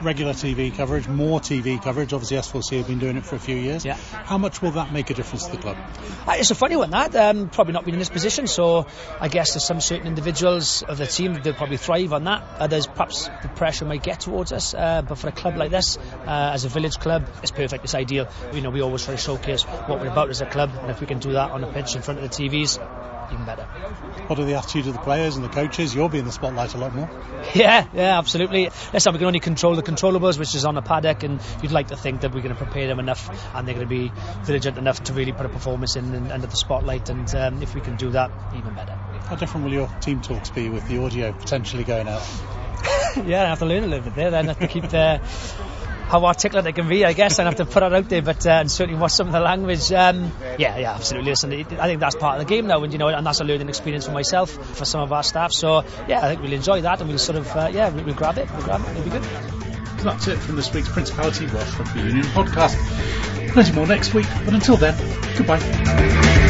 Regular 0.00 0.32
TV 0.32 0.74
coverage, 0.74 1.08
more 1.08 1.40
TV 1.40 1.82
coverage. 1.82 2.12
Obviously, 2.12 2.38
S4C 2.54 2.78
have 2.78 2.86
been 2.86 2.98
doing 2.98 3.16
it 3.16 3.24
for 3.24 3.36
a 3.36 3.38
few 3.38 3.56
years. 3.56 3.84
Yeah. 3.84 3.94
How 3.94 4.38
much 4.38 4.62
will 4.62 4.72
that 4.72 4.92
make 4.92 5.10
a 5.10 5.14
difference 5.14 5.46
to 5.46 5.52
the 5.52 5.58
club? 5.58 5.76
Uh, 6.26 6.36
it's 6.38 6.50
a 6.50 6.54
funny 6.54 6.76
one, 6.76 6.90
that. 6.90 7.14
Um, 7.14 7.48
probably 7.48 7.72
not 7.72 7.84
been 7.84 7.94
in 7.94 7.98
this 7.98 8.10
position, 8.10 8.46
so 8.46 8.86
I 9.20 9.28
guess 9.28 9.54
there's 9.54 9.64
some 9.64 9.80
certain 9.80 10.06
individuals 10.06 10.82
of 10.82 10.98
the 10.98 11.06
team 11.06 11.34
that 11.34 11.56
probably 11.56 11.76
thrive 11.76 12.12
on 12.12 12.24
that. 12.24 12.42
Others, 12.58 12.86
perhaps 12.86 13.28
the 13.42 13.48
pressure 13.48 13.84
might 13.84 14.02
get 14.02 14.20
towards 14.20 14.52
us, 14.52 14.74
uh, 14.74 15.02
but 15.02 15.18
for 15.18 15.28
a 15.28 15.32
club 15.32 15.56
like 15.56 15.70
this, 15.70 15.98
uh, 15.98 16.52
as 16.54 16.64
a 16.64 16.68
village 16.68 16.98
club, 16.98 17.28
it's 17.42 17.50
perfect, 17.50 17.84
it's 17.84 17.94
ideal. 17.94 18.28
You 18.52 18.60
know, 18.60 18.70
we 18.70 18.80
always 18.80 19.04
try 19.04 19.14
to 19.14 19.20
showcase 19.20 19.62
what 19.62 20.00
we're 20.00 20.08
about 20.08 20.30
as 20.30 20.40
a 20.40 20.46
club, 20.46 20.70
and 20.80 20.90
if 20.90 21.00
we 21.00 21.06
can 21.06 21.18
do 21.18 21.32
that 21.32 21.50
on 21.50 21.64
a 21.64 21.72
pitch 21.72 21.96
in 21.96 22.02
front 22.02 22.20
of 22.20 22.30
the 22.30 22.34
TVs, 22.34 22.78
even 23.32 23.44
better. 23.44 23.64
What 24.26 24.38
are 24.38 24.44
the 24.44 24.54
attitude 24.54 24.86
of 24.86 24.94
the 24.94 25.00
players 25.00 25.36
and 25.36 25.44
the 25.44 25.48
coaches? 25.48 25.94
You'll 25.94 26.08
be 26.08 26.18
in 26.18 26.24
the 26.24 26.32
spotlight 26.32 26.74
a 26.74 26.78
lot 26.78 26.94
more. 26.94 27.08
Yeah, 27.54 27.86
yeah, 27.92 28.18
absolutely. 28.18 28.70
Listen, 28.92 29.12
we 29.12 29.18
can 29.18 29.26
only 29.26 29.40
control 29.40 29.76
the 29.76 29.82
controllables, 29.82 30.38
which 30.38 30.54
is 30.54 30.64
on 30.64 30.74
the 30.74 30.82
paddock, 30.82 31.22
and 31.22 31.40
you'd 31.62 31.72
like 31.72 31.88
to 31.88 31.96
think 31.96 32.22
that 32.22 32.34
we're 32.34 32.42
going 32.42 32.54
to 32.54 32.62
prepare 32.62 32.86
them 32.86 32.98
enough 32.98 33.28
and 33.54 33.66
they're 33.66 33.74
going 33.74 33.86
to 33.86 33.94
be 33.94 34.12
diligent 34.44 34.78
enough 34.78 35.02
to 35.04 35.12
really 35.12 35.32
put 35.32 35.46
a 35.46 35.48
performance 35.48 35.96
in 35.96 36.14
and 36.14 36.32
under 36.32 36.46
the 36.46 36.56
spotlight. 36.56 37.08
And 37.08 37.32
um, 37.34 37.62
if 37.62 37.74
we 37.74 37.80
can 37.80 37.96
do 37.96 38.10
that, 38.10 38.30
even 38.56 38.74
better. 38.74 38.94
How 39.28 39.36
different 39.36 39.66
will 39.66 39.72
your 39.72 39.88
team 40.00 40.20
talks 40.20 40.50
be 40.50 40.68
with 40.68 40.86
the 40.88 41.02
audio 41.02 41.32
potentially 41.32 41.84
going 41.84 42.08
out? 42.08 42.22
yeah, 43.24 43.44
I 43.44 43.48
have 43.48 43.60
to 43.60 43.66
learn 43.66 43.84
a 43.84 43.86
little 43.86 44.04
bit 44.04 44.14
there. 44.14 44.30
Then 44.30 44.44
I 44.44 44.48
have 44.48 44.58
to 44.58 44.68
keep 44.68 44.88
the 44.88 45.20
how 46.08 46.24
articulate 46.24 46.66
I 46.66 46.72
can 46.72 46.88
be, 46.88 47.04
I 47.04 47.12
guess, 47.12 47.38
and 47.38 47.46
have 47.46 47.56
to 47.56 47.64
put 47.64 47.82
it 47.82 47.92
out 47.92 48.08
there, 48.08 48.22
but 48.22 48.46
uh, 48.46 48.50
and 48.50 48.70
certainly 48.70 49.00
watch 49.00 49.12
some 49.12 49.28
of 49.28 49.32
the 49.32 49.40
language. 49.40 49.90
Um, 49.92 50.32
yeah, 50.58 50.76
yeah, 50.78 50.94
absolutely. 50.94 51.30
Listen, 51.30 51.52
I 51.52 51.86
think 51.86 52.00
that's 52.00 52.16
part 52.16 52.40
of 52.40 52.46
the 52.46 52.54
game 52.54 52.66
now, 52.66 52.82
and 52.82 52.92
you 52.92 52.98
know, 52.98 53.08
and 53.08 53.26
that's 53.26 53.40
a 53.40 53.44
learning 53.44 53.68
experience 53.68 54.06
for 54.06 54.12
myself, 54.12 54.50
for 54.76 54.84
some 54.84 55.00
of 55.00 55.12
our 55.12 55.22
staff. 55.22 55.52
So 55.52 55.84
yeah, 56.08 56.20
I 56.20 56.28
think 56.28 56.42
we'll 56.42 56.52
enjoy 56.52 56.82
that, 56.82 57.00
and 57.00 57.08
we'll 57.08 57.18
sort 57.18 57.38
of 57.38 57.56
uh, 57.56 57.70
yeah, 57.72 57.88
we'll, 57.90 58.04
we'll 58.04 58.14
grab 58.14 58.38
it, 58.38 58.50
we'll 58.52 58.62
grab 58.62 58.80
it, 58.80 58.90
it'll 58.90 59.04
be 59.04 59.10
good. 59.10 59.22
That's 60.04 60.28
it 60.28 60.36
from 60.36 60.56
this 60.56 60.72
week's 60.72 60.90
Principality 60.90 61.46
Welsh 61.46 61.78
Rugby 61.78 62.00
Union 62.00 62.24
podcast. 62.26 62.76
Plenty 63.52 63.72
more 63.72 63.86
next 63.86 64.12
week, 64.12 64.26
but 64.44 64.52
until 64.52 64.76
then, 64.76 64.94
goodbye. 65.36 66.43